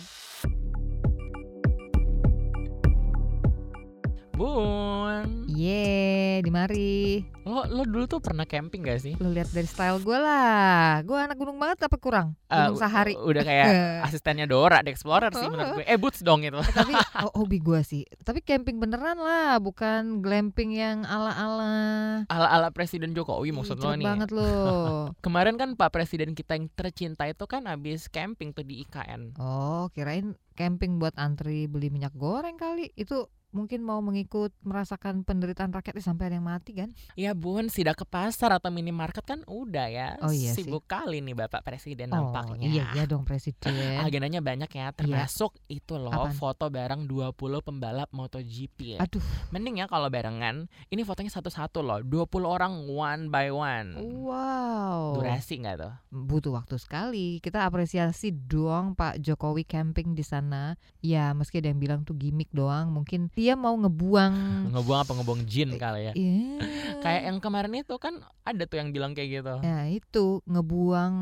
Bun, 4.32 5.41
Ye, 5.62 6.42
di 6.42 6.50
mari. 6.50 7.22
lo 7.46 7.62
lo 7.70 7.86
dulu 7.86 8.10
tuh 8.10 8.18
pernah 8.18 8.42
camping 8.42 8.82
gak 8.82 8.98
sih? 8.98 9.14
Lu 9.22 9.30
lihat 9.30 9.54
dari 9.54 9.70
style 9.70 10.02
gue 10.02 10.18
lah. 10.18 11.06
Gue 11.06 11.14
anak 11.22 11.38
gunung 11.38 11.54
banget 11.54 11.86
apa 11.86 12.02
kurang? 12.02 12.34
Eh, 12.50 12.58
Gunung 12.66 12.82
Sahari. 12.82 13.14
Udah 13.14 13.46
kayak 13.46 13.66
asistennya 14.10 14.50
Dora 14.50 14.82
di 14.82 14.90
Explorer 14.90 15.30
sih 15.30 15.46
menurut 15.46 15.78
gue. 15.78 15.86
Eh 15.86 15.94
Boots 16.02 16.26
dong 16.26 16.42
itu. 16.42 16.58
Eh, 16.58 16.74
tapi 16.74 16.98
oh, 17.26 17.46
hobi 17.46 17.62
gue 17.62 17.78
sih. 17.86 18.02
Tapi 18.26 18.42
camping 18.42 18.82
beneran 18.82 19.22
lah, 19.22 19.62
bukan 19.62 20.18
glamping 20.18 20.74
yang 20.74 21.06
ala-ala. 21.06 22.26
Ala-ala 22.26 22.74
Presiden 22.74 23.14
Jokowi 23.14 23.50
Ih, 23.50 23.54
maksud 23.54 23.78
lo 23.78 23.94
cepet 23.94 24.02
nih. 24.02 24.06
banget 24.06 24.28
lo. 24.34 24.50
Kemarin 25.24 25.54
kan 25.62 25.78
Pak 25.78 25.94
Presiden 25.94 26.34
kita 26.34 26.58
yang 26.58 26.66
tercinta 26.74 27.22
itu 27.30 27.46
kan 27.46 27.70
abis 27.70 28.10
camping 28.10 28.50
tuh 28.50 28.66
di 28.66 28.82
IKN. 28.82 29.38
Oh, 29.38 29.86
kirain 29.94 30.34
camping 30.58 30.98
buat 30.98 31.14
antri 31.14 31.70
beli 31.70 31.86
minyak 31.86 32.18
goreng 32.18 32.58
kali. 32.58 32.90
Itu 32.98 33.30
mungkin 33.52 33.84
mau 33.84 34.00
mengikut 34.00 34.50
merasakan 34.64 35.22
penderitaan 35.22 35.70
rakyat 35.70 36.00
eh, 36.00 36.04
sampai 36.04 36.32
ada 36.32 36.36
yang 36.40 36.48
mati 36.48 36.72
kan? 36.72 36.88
Ya 37.14 37.36
bun, 37.36 37.68
sidak 37.68 38.00
ke 38.00 38.06
pasar 38.08 38.56
atau 38.56 38.72
minimarket 38.72 39.22
kan 39.22 39.40
udah 39.44 39.86
ya. 39.86 40.08
Oh 40.24 40.32
iya 40.32 40.56
sih. 40.56 40.64
Sibuk 40.64 40.88
kali 40.88 41.20
nih 41.20 41.36
Bapak 41.36 41.60
Presiden 41.62 42.10
Oh, 42.10 42.32
nampaknya. 42.32 42.66
iya 42.66 42.84
iya 42.96 43.04
dong 43.04 43.22
presiden. 43.22 43.72
Agendanya 44.04 44.40
banyak 44.40 44.72
ya, 44.72 44.90
termasuk 44.90 45.54
itu 45.68 45.94
loh 45.94 46.10
Apaan? 46.10 46.34
foto 46.34 46.72
bareng 46.72 47.04
20 47.06 47.36
pembalap 47.60 48.08
MotoGP 48.10 48.96
ya. 48.96 48.98
Aduh. 49.04 49.22
Mending 49.52 49.84
ya 49.84 49.86
kalau 49.86 50.08
barengan, 50.08 50.66
ini 50.88 51.04
fotonya 51.04 51.28
satu-satu 51.28 51.84
loh, 51.84 52.00
20 52.00 52.48
orang 52.48 52.88
one 52.88 53.28
by 53.28 53.52
one. 53.52 54.00
Wow. 54.00 55.20
Durasi 55.20 55.60
nggak 55.60 55.76
tuh? 55.78 55.92
butuh 56.12 56.52
waktu 56.52 56.76
sekali. 56.76 57.40
Kita 57.40 57.64
apresiasi 57.64 58.32
doang 58.32 58.92
Pak 58.92 59.20
Jokowi 59.20 59.64
camping 59.64 60.12
di 60.12 60.20
sana. 60.20 60.76
Ya, 61.00 61.32
meski 61.32 61.60
ada 61.60 61.72
yang 61.72 61.80
bilang 61.80 62.00
tuh 62.04 62.16
gimmick 62.16 62.52
doang, 62.52 62.92
mungkin 62.92 63.32
dia 63.42 63.58
mau 63.58 63.74
ngebuang 63.74 64.34
Ngebuang 64.70 65.00
apa 65.02 65.12
ngebuang 65.18 65.42
jin 65.50 65.74
kali 65.74 66.00
ya? 66.06 66.12
Iya. 66.14 66.62
Kayak 67.02 67.22
yang 67.26 67.38
kemarin 67.42 67.74
itu 67.82 67.98
kan 67.98 68.22
ada 68.46 68.62
tuh 68.70 68.78
yang 68.78 68.94
bilang 68.94 69.18
kayak 69.18 69.42
gitu. 69.42 69.54
Ya 69.66 69.90
itu 69.90 70.38
ngebuang 70.46 71.14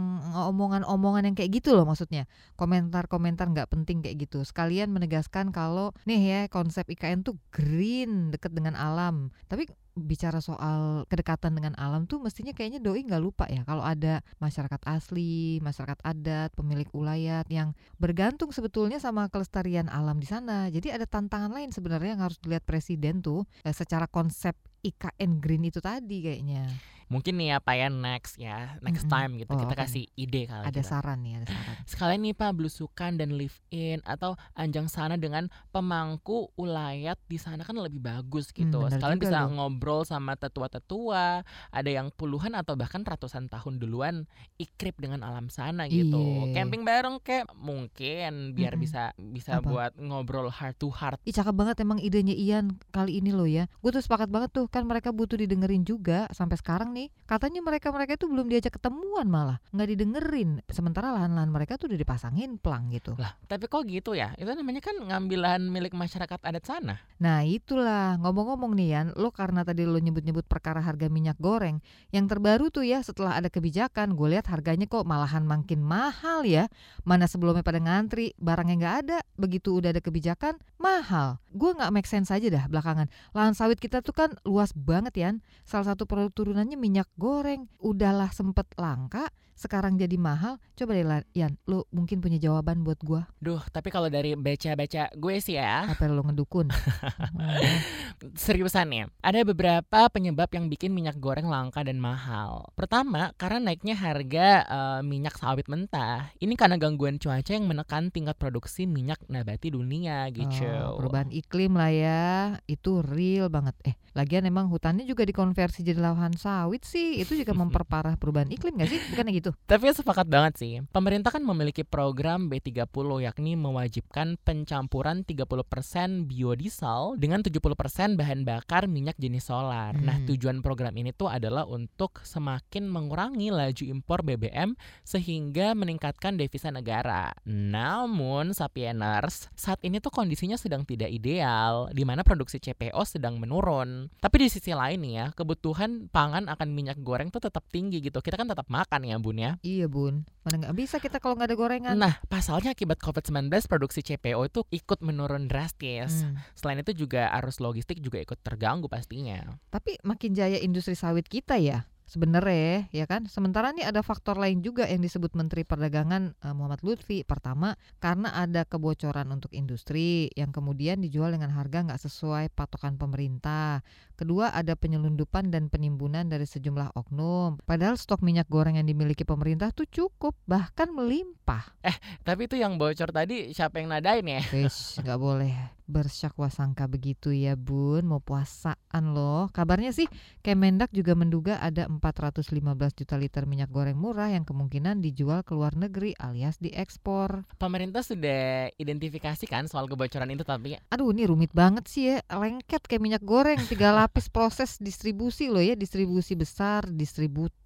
omongan-omongan 0.53 1.33
yang 1.33 1.37
kayak 1.37 1.57
gitu 1.57 1.73
loh 1.73 1.89
maksudnya 1.89 2.29
komentar-komentar 2.61 3.49
nggak 3.49 3.73
penting 3.73 4.05
kayak 4.05 4.29
gitu 4.29 4.45
sekalian 4.45 4.93
menegaskan 4.93 5.49
kalau 5.49 5.97
nih 6.05 6.21
ya 6.21 6.41
konsep 6.53 6.85
IKN 6.85 7.25
tuh 7.25 7.41
green 7.49 8.29
deket 8.29 8.53
dengan 8.53 8.77
alam 8.77 9.33
tapi 9.49 9.65
bicara 9.99 10.38
soal 10.38 11.04
kedekatan 11.11 11.56
dengan 11.56 11.75
alam 11.76 12.06
tuh 12.06 12.23
mestinya 12.23 12.54
kayaknya 12.54 12.78
doi 12.78 13.02
nggak 13.02 13.23
lupa 13.23 13.44
ya 13.50 13.66
kalau 13.66 13.82
ada 13.82 14.23
masyarakat 14.38 14.80
asli 14.87 15.59
masyarakat 15.61 15.99
adat 16.02 16.54
pemilik 16.54 16.87
ulayat 16.94 17.47
yang 17.50 17.75
bergantung 17.99 18.54
sebetulnya 18.54 19.02
sama 19.02 19.26
kelestarian 19.28 19.90
alam 19.90 20.18
di 20.18 20.28
sana. 20.28 20.70
Jadi 20.70 20.94
ada 20.94 21.04
tantangan 21.04 21.50
lain 21.50 21.75
sebenarnya 21.75 22.16
yang 22.18 22.22
harus 22.24 22.38
dilihat 22.38 22.64
presiden 22.64 23.20
tuh 23.20 23.44
eh, 23.66 23.74
secara 23.74 24.07
konsep 24.07 24.55
IKN 24.81 25.42
green 25.42 25.68
itu 25.68 25.83
tadi 25.83 26.24
kayaknya 26.24 26.64
Mungkin 27.11 27.35
nih 27.37 27.49
ya 27.49 27.59
Pak 27.59 27.75
ya 27.75 27.88
next 27.90 28.35
ya, 28.38 28.79
next 28.81 29.05
time 29.05 29.35
gitu 29.35 29.51
Oh, 29.51 29.59
kita 29.59 29.75
oke 29.75 29.83
kasih 29.83 30.07
ide 30.14 30.46
kali 30.46 30.62
ada 30.62 30.70
kita. 30.73 30.87
saran 30.87 31.18
nih 31.20 31.42
ada 31.42 31.46
saran 31.51 31.75
Sekalian 31.83 32.20
nih 32.23 32.35
Pak 32.35 32.51
belusukan 32.55 33.18
dan 33.18 33.35
live 33.35 33.59
in 33.68 33.99
atau 34.05 34.38
anjang 34.55 34.87
sana 34.87 35.18
dengan 35.18 35.51
pemangku 35.68 36.55
ulayat 36.55 37.18
di 37.27 37.35
sana 37.35 37.61
kan 37.61 37.75
lebih 37.75 37.99
bagus 37.99 38.55
gitu. 38.55 38.79
Hmm, 38.81 38.94
Sekalian 38.94 39.18
bisa 39.18 39.42
loh. 39.42 39.51
ngobrol 39.59 40.05
sama 40.05 40.37
tetua-tetua, 40.37 41.42
ada 41.68 41.90
yang 41.90 42.12
puluhan 42.12 42.55
atau 42.55 42.77
bahkan 42.77 43.03
ratusan 43.03 43.49
tahun 43.49 43.77
duluan 43.77 44.31
ikrip 44.57 44.94
dengan 44.96 45.20
alam 45.20 45.49
sana 45.49 45.88
gitu. 45.88 46.46
Iya. 46.46 46.55
Camping 46.55 46.85
bareng 46.85 47.18
kayak 47.18 47.51
mungkin 47.57 48.53
biar 48.53 48.77
Mm-mm. 48.77 48.85
bisa 48.85 49.03
bisa 49.16 49.59
Apa? 49.59 49.66
buat 49.66 49.92
ngobrol 49.96 50.46
heart 50.49 50.77
to 50.77 50.92
heart. 50.92 51.18
Ih 51.25 51.33
cakep 51.33 51.51
banget 51.51 51.77
emang 51.81 51.99
idenya 51.99 52.37
Ian 52.37 52.77
kali 52.90 53.18
ini 53.18 53.33
loh 53.33 53.49
ya 53.49 53.64
Gue 53.81 53.88
tuh 53.88 53.99
sepakat 53.99 54.29
banget 54.29 54.53
tuh 54.53 54.68
kan 54.68 54.85
mereka 54.85 55.11
butuh 55.11 55.35
didengerin 55.35 55.83
juga 55.83 56.29
Sampai 56.31 56.55
sekarang 56.55 56.92
nih 56.92 57.00
Katanya 57.25 57.63
mereka-mereka 57.65 58.19
itu 58.19 58.27
belum 58.27 58.51
diajak 58.51 58.77
ketemuan 58.77 59.31
malah 59.31 59.63
nggak 59.71 59.89
didengerin. 59.97 60.51
Sementara 60.67 61.15
lahan-lahan 61.15 61.49
mereka 61.49 61.79
tuh 61.79 61.89
udah 61.89 61.97
dipasangin 61.97 62.61
plang 62.61 62.91
gitu. 62.93 63.17
Lah, 63.17 63.39
tapi 63.47 63.71
kok 63.71 63.87
gitu 63.87 64.19
ya? 64.19 64.35
Itu 64.35 64.51
namanya 64.51 64.83
kan 64.83 64.99
ngambil 64.99 65.39
lahan 65.39 65.63
milik 65.71 65.95
masyarakat 65.95 66.43
adat 66.43 66.65
sana. 66.67 66.99
Nah 67.23 67.47
itulah. 67.47 68.19
Ngomong-ngomong 68.19 68.75
nih 68.75 68.89
Yan 68.91 69.07
Lo 69.15 69.31
karena 69.31 69.63
tadi 69.63 69.87
lo 69.87 69.97
nyebut-nyebut 69.97 70.45
perkara 70.51 70.83
harga 70.83 71.07
minyak 71.07 71.39
goreng 71.39 71.79
Yang 72.11 72.27
terbaru 72.35 72.67
tuh 72.75 72.83
ya 72.83 73.01
setelah 73.01 73.39
ada 73.39 73.47
kebijakan 73.47 74.19
Gue 74.19 74.35
lihat 74.35 74.51
harganya 74.51 74.91
kok 74.91 75.07
malahan 75.07 75.47
makin 75.47 75.81
mahal 75.81 76.43
ya. 76.43 76.67
Mana 77.07 77.31
sebelumnya 77.31 77.63
pada 77.63 77.79
ngantri 77.79 78.35
Barangnya 78.43 78.77
nggak 78.77 78.97
ada. 79.07 79.19
Begitu 79.39 79.79
udah 79.79 79.95
ada 79.95 80.03
kebijakan 80.03 80.59
Mahal. 80.81 81.39
Gue 81.55 81.71
nggak 81.77 81.93
make 81.95 82.11
sense 82.11 82.35
aja 82.35 82.51
dah 82.51 82.67
belakangan. 82.67 83.07
Lahan 83.37 83.55
sawit 83.55 83.79
kita 83.79 84.03
tuh 84.03 84.17
kan 84.17 84.35
luas 84.43 84.75
banget 84.75 85.15
Yan. 85.21 85.35
Salah 85.63 85.95
satu 85.95 86.11
produk 86.11 86.35
turunannya 86.35 86.75
minyak 86.75 86.89
goreng 87.14 87.70
Udahlah 87.79 88.35
sempet 88.35 88.66
langka 88.74 89.31
sekarang 89.61 90.00
jadi 90.00 90.16
mahal 90.16 90.57
coba 90.72 90.96
deh 90.96 91.05
Yan 91.37 91.61
lo 91.68 91.85
mungkin 91.92 92.24
punya 92.24 92.40
jawaban 92.40 92.81
buat 92.81 92.96
gue 93.05 93.20
Duh, 93.44 93.61
tapi 93.68 93.92
kalau 93.92 94.09
dari 94.09 94.33
baca-baca 94.33 95.12
gue 95.12 95.35
sih 95.37 95.61
ya, 95.61 95.85
apa 95.85 96.09
lo 96.09 96.24
ngedukun 96.24 96.72
seriusan 98.40 98.88
ya, 98.92 99.05
ada 99.24 99.40
beberapa 99.44 100.09
penyebab 100.12 100.48
yang 100.53 100.68
bikin 100.68 100.92
minyak 100.92 101.16
goreng 101.16 101.48
langka 101.48 101.81
dan 101.81 101.96
mahal. 101.96 102.68
Pertama, 102.76 103.33
karena 103.40 103.72
naiknya 103.72 103.96
harga 103.96 104.48
eh, 104.68 105.00
minyak 105.00 105.40
sawit 105.40 105.64
mentah. 105.72 106.29
Ini 106.37 106.53
karena 106.53 106.76
gangguan 106.76 107.16
cuaca 107.16 107.48
yang 107.48 107.64
menekan 107.64 108.12
tingkat 108.12 108.37
produksi 108.37 108.85
minyak 108.85 109.24
nabati 109.29 109.72
dunia 109.72 110.29
gitu. 110.37 110.68
Oh, 110.68 111.00
perubahan 111.00 111.33
iklim 111.33 111.81
lah 111.81 111.92
ya, 111.92 112.24
itu 112.68 113.00
real 113.00 113.48
banget. 113.48 113.72
Eh, 113.88 113.96
lagian 114.12 114.44
emang 114.44 114.68
hutannya 114.68 115.09
juga 115.09 115.24
dikonversi 115.24 115.81
jadi 115.81 116.00
lahan 116.00 116.37
sawit 116.37 116.80
sih, 116.85 117.21
itu 117.21 117.37
juga 117.37 117.53
memperparah 117.53 118.16
perubahan 118.16 118.49
iklim 118.49 118.81
gak 118.81 118.90
sih? 118.90 119.01
Bukannya 119.12 119.33
gitu? 119.37 119.51
Tapi 119.71 119.90
sepakat 119.93 120.27
banget 120.27 120.55
sih. 120.57 120.73
Pemerintah 120.90 121.31
kan 121.35 121.45
memiliki 121.45 121.83
program 121.83 122.49
B30 122.49 122.87
yakni 123.25 123.55
mewajibkan 123.55 124.40
pencampuran 124.40 125.23
30% 125.25 126.27
biodiesel 126.27 127.19
dengan 127.21 127.45
70% 127.45 128.16
bahan 128.16 128.43
bakar 128.45 128.87
minyak 128.87 129.16
jenis 129.19 129.49
solar. 129.49 129.93
Nah, 129.97 130.16
Hmm. 130.21 130.27
tujuan 130.31 130.59
program 130.61 130.93
ini 130.97 131.12
tuh 131.12 131.31
adalah 131.31 131.64
untuk 131.64 132.21
semakin 132.23 132.87
mengurangi 132.87 133.49
laju 133.49 133.85
impor 133.87 134.21
BBM 134.21 134.77
sehingga 135.03 135.73
meningkatkan 135.73 136.37
devisa 136.37 136.69
negara. 136.69 137.33
Namun, 137.47 138.53
Sapieners, 138.53 139.49
saat 139.55 139.81
ini 139.83 139.99
tuh 139.99 140.12
kondisinya 140.12 140.59
sedang 140.59 140.85
tidak 140.85 141.09
ideal 141.11 141.88
di 141.90 142.05
mana 142.05 142.21
produksi 142.23 142.61
CPO 142.61 143.03
sedang 143.07 143.38
menurun. 143.40 144.11
Tapi 144.21 144.37
di 144.45 144.49
sisi 144.51 144.71
lain 144.75 145.01
nih 145.01 145.14
ya, 145.16 145.27
kebutuhan 145.33 146.11
pangan 146.11 146.47
akan 146.51 146.69
minyak 146.70 147.00
goreng 147.00 147.33
tuh 147.33 147.40
tetap 147.40 147.64
tinggi 147.72 148.04
gitu. 148.04 148.20
Kita 148.20 148.37
kan 148.37 148.48
tetap 148.48 148.68
makan 148.68 149.09
ya, 149.09 149.16
Bun 149.16 149.30
bun 149.30 149.38
ya. 149.38 149.52
Iya 149.62 149.87
bun, 149.87 150.26
mana 150.42 150.66
nggak 150.66 150.74
bisa 150.74 150.98
kita 150.98 151.22
kalau 151.22 151.38
nggak 151.38 151.54
ada 151.54 151.56
gorengan. 151.56 151.94
Nah, 151.94 152.18
pasalnya 152.26 152.74
akibat 152.74 152.98
COVID-19 152.98 153.46
produksi 153.70 154.02
CPO 154.02 154.42
itu 154.42 154.66
ikut 154.74 154.98
menurun 155.06 155.46
drastis. 155.46 156.26
Hmm. 156.26 156.42
Selain 156.59 156.83
itu 156.83 156.90
juga 157.06 157.30
arus 157.38 157.62
logistik 157.62 158.02
juga 158.02 158.18
ikut 158.18 158.42
terganggu 158.42 158.90
pastinya. 158.90 159.54
Tapi 159.70 160.02
makin 160.02 160.35
jaya 160.35 160.59
industri 160.59 160.98
sawit 160.98 161.30
kita 161.30 161.62
ya 161.62 161.87
sebenarnya 162.11 162.90
ya 162.90 163.07
kan? 163.07 163.31
Sementara 163.31 163.70
nih 163.70 163.87
ada 163.87 164.03
faktor 164.03 164.35
lain 164.35 164.66
juga 164.66 164.90
yang 164.90 164.99
disebut 164.99 165.38
Menteri 165.38 165.62
Perdagangan 165.62 166.35
eh, 166.35 166.55
Muhammad 166.55 166.83
Lutfi. 166.83 167.23
Pertama 167.23 167.79
karena 168.03 168.35
ada 168.35 168.66
kebocoran 168.66 169.31
untuk 169.31 169.55
industri 169.55 170.35
yang 170.35 170.51
kemudian 170.51 170.99
dijual 170.99 171.31
dengan 171.31 171.55
harga 171.55 171.87
nggak 171.87 172.03
sesuai 172.03 172.51
patokan 172.51 172.99
pemerintah. 172.99 173.87
Kedua 174.18 174.53
ada 174.53 174.77
penyelundupan 174.77 175.49
dan 175.49 175.70
penimbunan 175.73 176.27
dari 176.29 176.44
sejumlah 176.44 176.92
oknum. 176.99 177.62
Padahal 177.64 177.96
stok 177.96 178.20
minyak 178.20 178.51
goreng 178.53 178.77
yang 178.77 178.85
dimiliki 178.85 179.25
pemerintah 179.25 179.70
tuh 179.70 179.87
cukup 179.88 180.35
bahkan 180.44 180.90
melimpah. 180.92 181.79
Tapi 182.27 182.51
itu 182.51 182.59
yang 182.59 182.77
bocor 182.77 183.14
tadi 183.14 183.55
siapa 183.55 183.81
yang 183.81 183.94
nadain 183.94 184.27
ya? 184.27 184.42
Wis 184.53 184.99
nggak 185.01 185.16
boleh 185.16 185.80
bersyakwa 185.90 186.48
sangka 186.48 186.87
begitu 186.87 187.35
ya 187.35 187.59
bun? 187.59 188.07
Mau 188.07 188.22
puasaan 188.22 189.12
loh. 189.12 189.50
Kabarnya 189.50 189.90
sih 189.90 190.07
Kemendak 190.40 190.88
juga 190.96 191.12
menduga 191.12 191.61
ada 191.61 191.85
415 191.90 192.48
juta 192.96 193.14
liter 193.20 193.44
minyak 193.44 193.68
goreng 193.68 193.98
murah 193.98 194.33
yang 194.33 194.48
kemungkinan 194.48 195.05
dijual 195.05 195.44
ke 195.44 195.53
luar 195.53 195.76
negeri 195.76 196.16
alias 196.16 196.57
diekspor. 196.62 197.44
Pemerintah 197.61 198.00
sudah 198.00 198.72
identifikasi 198.81 199.44
kan 199.44 199.68
soal 199.68 199.85
kebocoran 199.85 200.33
itu 200.33 200.46
tapi 200.46 200.81
aduh 200.88 201.12
ini 201.12 201.29
rumit 201.29 201.53
banget 201.53 201.85
sih 201.90 202.16
ya. 202.16 202.24
Lengket 202.33 202.88
kayak 202.88 203.03
minyak 203.05 203.22
goreng 203.26 203.61
tiga 203.68 203.92
lapis 203.92 204.33
proses 204.33 204.81
distribusi 204.81 205.53
loh 205.53 205.61
ya. 205.61 205.76
Distribusi 205.76 206.33
besar 206.33 206.88
distributor 206.88 207.60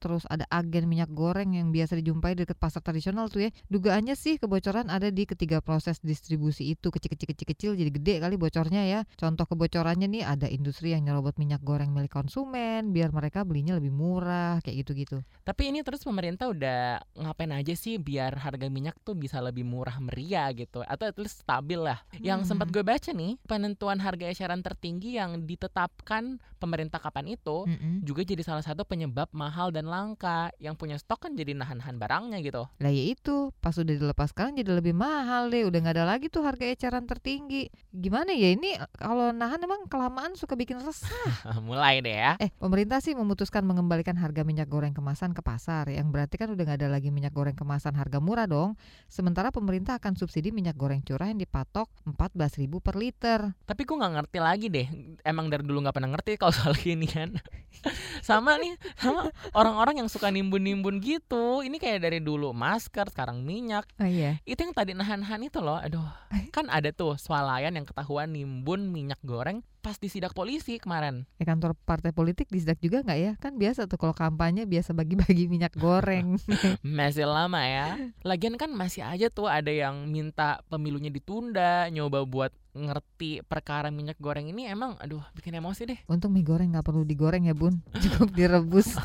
terus 0.00 0.24
ada 0.26 0.44
agen 0.50 0.90
minyak 0.90 1.10
goreng 1.12 1.54
yang 1.54 1.70
biasa 1.70 1.98
dijumpai 1.98 2.34
di 2.34 2.44
dekat 2.44 2.58
pasar 2.58 2.82
tradisional 2.82 3.30
tuh 3.30 3.48
ya 3.48 3.50
dugaannya 3.70 4.14
sih 4.18 4.38
kebocoran 4.42 4.90
ada 4.90 5.08
di 5.12 5.24
ketiga 5.24 5.62
proses 5.62 6.02
distribusi 6.02 6.74
itu 6.74 6.90
kecil-kecil-kecil 6.90 7.78
jadi 7.78 7.90
gede 7.90 8.14
kali 8.22 8.34
bocornya 8.36 8.82
ya 8.86 9.00
contoh 9.14 9.46
kebocorannya 9.46 10.08
nih 10.10 10.22
ada 10.26 10.46
industri 10.50 10.92
yang 10.94 11.06
nyerobot 11.06 11.38
minyak 11.38 11.62
goreng 11.62 11.90
milik 11.94 12.12
konsumen 12.12 12.90
biar 12.90 13.10
mereka 13.14 13.46
belinya 13.46 13.78
lebih 13.78 13.94
murah 13.94 14.58
kayak 14.62 14.86
gitu-gitu 14.86 15.22
tapi 15.46 15.70
ini 15.70 15.82
terus 15.86 16.02
pemerintah 16.02 16.50
udah 16.50 17.02
ngapain 17.16 17.52
aja 17.54 17.74
sih 17.78 17.98
biar 18.02 18.38
harga 18.40 18.66
minyak 18.66 18.98
tuh 19.02 19.14
bisa 19.14 19.38
lebih 19.38 19.62
murah 19.62 19.98
meriah 20.02 20.50
gitu 20.54 20.82
atau 20.86 21.06
at 21.06 21.16
least 21.18 21.42
stabil 21.42 21.78
lah. 21.78 22.00
Yang 22.18 22.46
Hmm. 22.46 22.48
sempat 22.56 22.68
gue 22.70 22.82
baca 22.82 23.10
nih, 23.12 23.38
penentuan 23.44 23.98
harga 23.98 24.26
eceran 24.30 24.62
tertinggi 24.62 25.18
yang 25.18 25.44
ditetapkan 25.44 26.38
pemerintah 26.56 26.98
kapan 26.98 27.36
itu 27.36 27.68
Mm-mm. 27.68 28.00
juga 28.02 28.24
jadi 28.24 28.42
salah 28.42 28.64
satu 28.64 28.82
penyebab 28.88 29.28
mahal 29.36 29.68
dan 29.70 29.86
langka. 29.86 30.48
Yang 30.56 30.74
punya 30.80 30.96
stok 30.96 31.28
kan 31.28 31.32
jadi 31.36 31.52
nahan-nahan 31.52 32.00
barangnya 32.00 32.40
gitu. 32.40 32.64
Lah 32.80 32.92
ya 32.92 33.04
itu, 33.12 33.52
pas 33.60 33.76
udah 33.76 33.92
dilepas 33.92 34.32
sekarang 34.32 34.56
jadi 34.56 34.72
lebih 34.72 34.96
mahal 34.96 35.52
deh. 35.52 35.68
Udah 35.68 35.78
nggak 35.84 35.94
ada 36.00 36.06
lagi 36.08 36.32
tuh 36.32 36.42
harga 36.42 36.64
eceran 36.64 37.04
tertinggi. 37.04 37.68
Gimana 37.92 38.32
ya 38.32 38.56
ini 38.56 38.74
kalau 38.96 39.30
nahan 39.30 39.60
emang 39.60 39.84
kelamaan 39.86 40.32
suka 40.34 40.56
bikin 40.56 40.80
resah. 40.80 41.12
Mulai 41.68 42.00
deh 42.00 42.16
ya. 42.16 42.32
Eh, 42.40 42.48
pemerintah 42.56 43.04
sih 43.04 43.12
memutuskan 43.12 43.62
mengembalikan 43.68 44.16
harga 44.16 44.42
minyak 44.42 44.72
goreng 44.72 44.96
kemasan 44.96 45.36
ke 45.36 45.44
pasar. 45.44 45.92
Yang 45.92 46.08
berarti 46.08 46.34
kan 46.40 46.48
udah 46.48 46.64
nggak 46.64 46.78
ada 46.80 46.88
lagi 46.88 47.12
minyak 47.12 47.36
goreng 47.36 47.54
kemasan 47.54 47.92
harga 47.94 48.18
murah 48.18 48.48
dong. 48.48 48.80
Sementara 49.12 49.52
pemerintah 49.52 50.00
akan 50.00 50.16
subsidi 50.16 50.48
minyak 50.50 50.80
goreng 50.80 51.04
curah 51.04 51.28
yang 51.28 51.36
dipatok 51.36 51.92
14.000 52.08 52.72
per 52.80 52.94
liter. 52.96 53.40
Tapi 53.68 53.82
gue 53.84 53.96
nggak 53.98 54.14
ngerti 54.16 54.38
lagi 54.40 54.66
deh. 54.72 54.86
Emang 55.26 55.52
dari 55.52 55.66
dulu 55.66 55.84
nggak 55.84 55.94
pernah 55.94 56.10
ngerti 56.16 56.38
kalau 56.40 56.54
soal 56.54 56.72
gini 56.78 57.04
kan. 57.10 57.34
sama 58.28 58.56
nih, 58.56 58.78
sama 58.96 59.25
orang-orang 59.58 60.04
yang 60.04 60.08
suka 60.10 60.28
nimbun-nimbun 60.32 60.98
gitu. 61.00 61.62
Ini 61.62 61.76
kayak 61.78 62.04
dari 62.06 62.18
dulu 62.20 62.50
masker, 62.50 63.08
sekarang 63.10 63.42
minyak. 63.42 63.86
Oh 63.96 64.08
iya. 64.08 64.38
itu 64.44 64.60
yang 64.62 64.74
tadi 64.74 64.92
nahan-nahan 64.92 65.42
itu 65.46 65.58
loh 65.62 65.78
aduh 65.78 66.04
kan 66.50 66.66
ada 66.72 66.88
tuh 66.90 67.14
swalayan 67.20 67.74
yang 67.76 67.84
ketahuan 67.84 68.32
nimbun 68.32 68.88
minyak 68.88 69.20
goreng 69.22 69.60
pas 69.86 70.02
disidak 70.02 70.34
polisi 70.34 70.82
kemarin. 70.82 71.30
Ya 71.38 71.46
kantor 71.46 71.78
partai 71.86 72.10
politik 72.10 72.50
disidak 72.50 72.82
juga 72.82 73.06
nggak 73.06 73.20
ya? 73.22 73.32
Kan 73.38 73.54
biasa 73.54 73.86
tuh 73.86 73.94
kalau 73.94 74.18
kampanye 74.18 74.66
biasa 74.66 74.90
bagi-bagi 74.90 75.46
minyak 75.52 75.78
goreng. 75.78 76.42
masih 76.82 77.30
lama 77.30 77.62
ya. 77.62 77.94
Lagian 78.26 78.58
kan 78.58 78.74
masih 78.74 79.06
aja 79.06 79.30
tuh 79.30 79.46
ada 79.46 79.70
yang 79.70 80.10
minta 80.10 80.58
pemilunya 80.66 81.14
ditunda 81.14 81.86
nyoba 81.94 82.26
buat 82.26 82.50
ngerti 82.76 83.40
perkara 83.46 83.88
minyak 83.88 84.20
goreng 84.20 84.52
ini. 84.52 84.68
Emang 84.68 85.00
aduh 85.00 85.22
bikin 85.32 85.56
emosi 85.56 85.88
deh. 85.88 85.98
Untung 86.10 86.34
mie 86.34 86.44
goreng 86.44 86.74
nggak 86.76 86.84
perlu 86.84 87.06
digoreng 87.08 87.48
ya 87.48 87.56
bun, 87.56 87.80
cukup 88.04 88.34
direbus. 88.36 88.98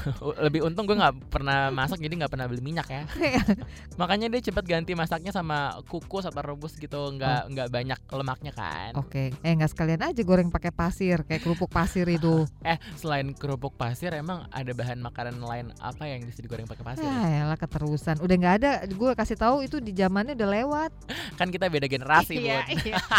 lebih 0.43 0.67
untung 0.67 0.89
gue 0.89 0.97
nggak 0.99 1.31
pernah 1.31 1.71
masak 1.71 2.03
jadi 2.03 2.25
nggak 2.25 2.31
pernah 2.33 2.49
beli 2.51 2.59
minyak 2.59 2.89
ya. 2.91 3.03
Makanya 3.95 4.27
dia 4.27 4.51
cepet 4.51 4.65
ganti 4.67 4.91
masaknya 4.97 5.31
sama 5.31 5.79
kukus 5.87 6.27
atau 6.27 6.43
rebus 6.43 6.75
gitu. 6.75 6.99
Nggak 7.15 7.41
nggak 7.55 7.67
banyak 7.71 7.99
lemaknya 8.11 8.51
kan. 8.51 8.91
Oke, 8.99 9.31
eh 9.31 9.53
nggak 9.55 9.71
sekalian 9.71 10.03
aja 10.03 10.21
goreng 10.25 10.51
pakai 10.51 10.70
pasir, 10.71 11.23
kayak 11.23 11.41
kerupuk 11.41 11.67
pasir 11.67 12.07
itu. 12.07 12.43
Eh, 12.67 12.77
selain 12.95 13.33
kerupuk 13.33 13.75
pasir, 13.75 14.13
emang 14.13 14.45
ada 14.49 14.71
bahan 14.71 15.01
makanan 15.01 15.41
lain 15.41 15.73
apa 15.81 16.05
yang 16.05 16.23
bisa 16.23 16.39
digoreng 16.39 16.65
pakai 16.65 16.85
pasir? 16.85 17.03
Ya 17.03 17.43
elah 17.43 17.57
keterusan. 17.57 18.21
Udah 18.21 18.35
nggak 18.37 18.55
ada. 18.61 18.71
Gue 18.87 19.11
kasih 19.13 19.35
tahu 19.35 19.65
itu 19.65 19.81
di 19.81 19.91
zamannya 19.91 20.37
udah 20.37 20.49
lewat. 20.61 20.91
Kan 21.39 21.49
kita 21.49 21.67
beda 21.67 21.85
generasi, 21.85 22.37
Iya, 22.39 22.63
Bun. 22.63 22.77
iya. 22.85 22.97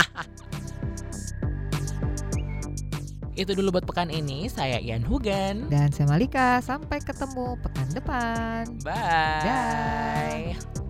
Itu 3.32 3.56
dulu 3.56 3.80
buat 3.80 3.88
pekan 3.88 4.12
ini. 4.12 4.44
Saya 4.52 4.76
Ian 4.76 5.00
Hugan. 5.08 5.72
Dan 5.72 5.88
saya 5.88 6.04
Malika, 6.04 6.60
sampai 6.60 7.00
ketemu 7.00 7.56
pekan 7.64 7.88
depan. 7.96 8.64
Bye. 8.84 9.40
Dah. 9.40 10.81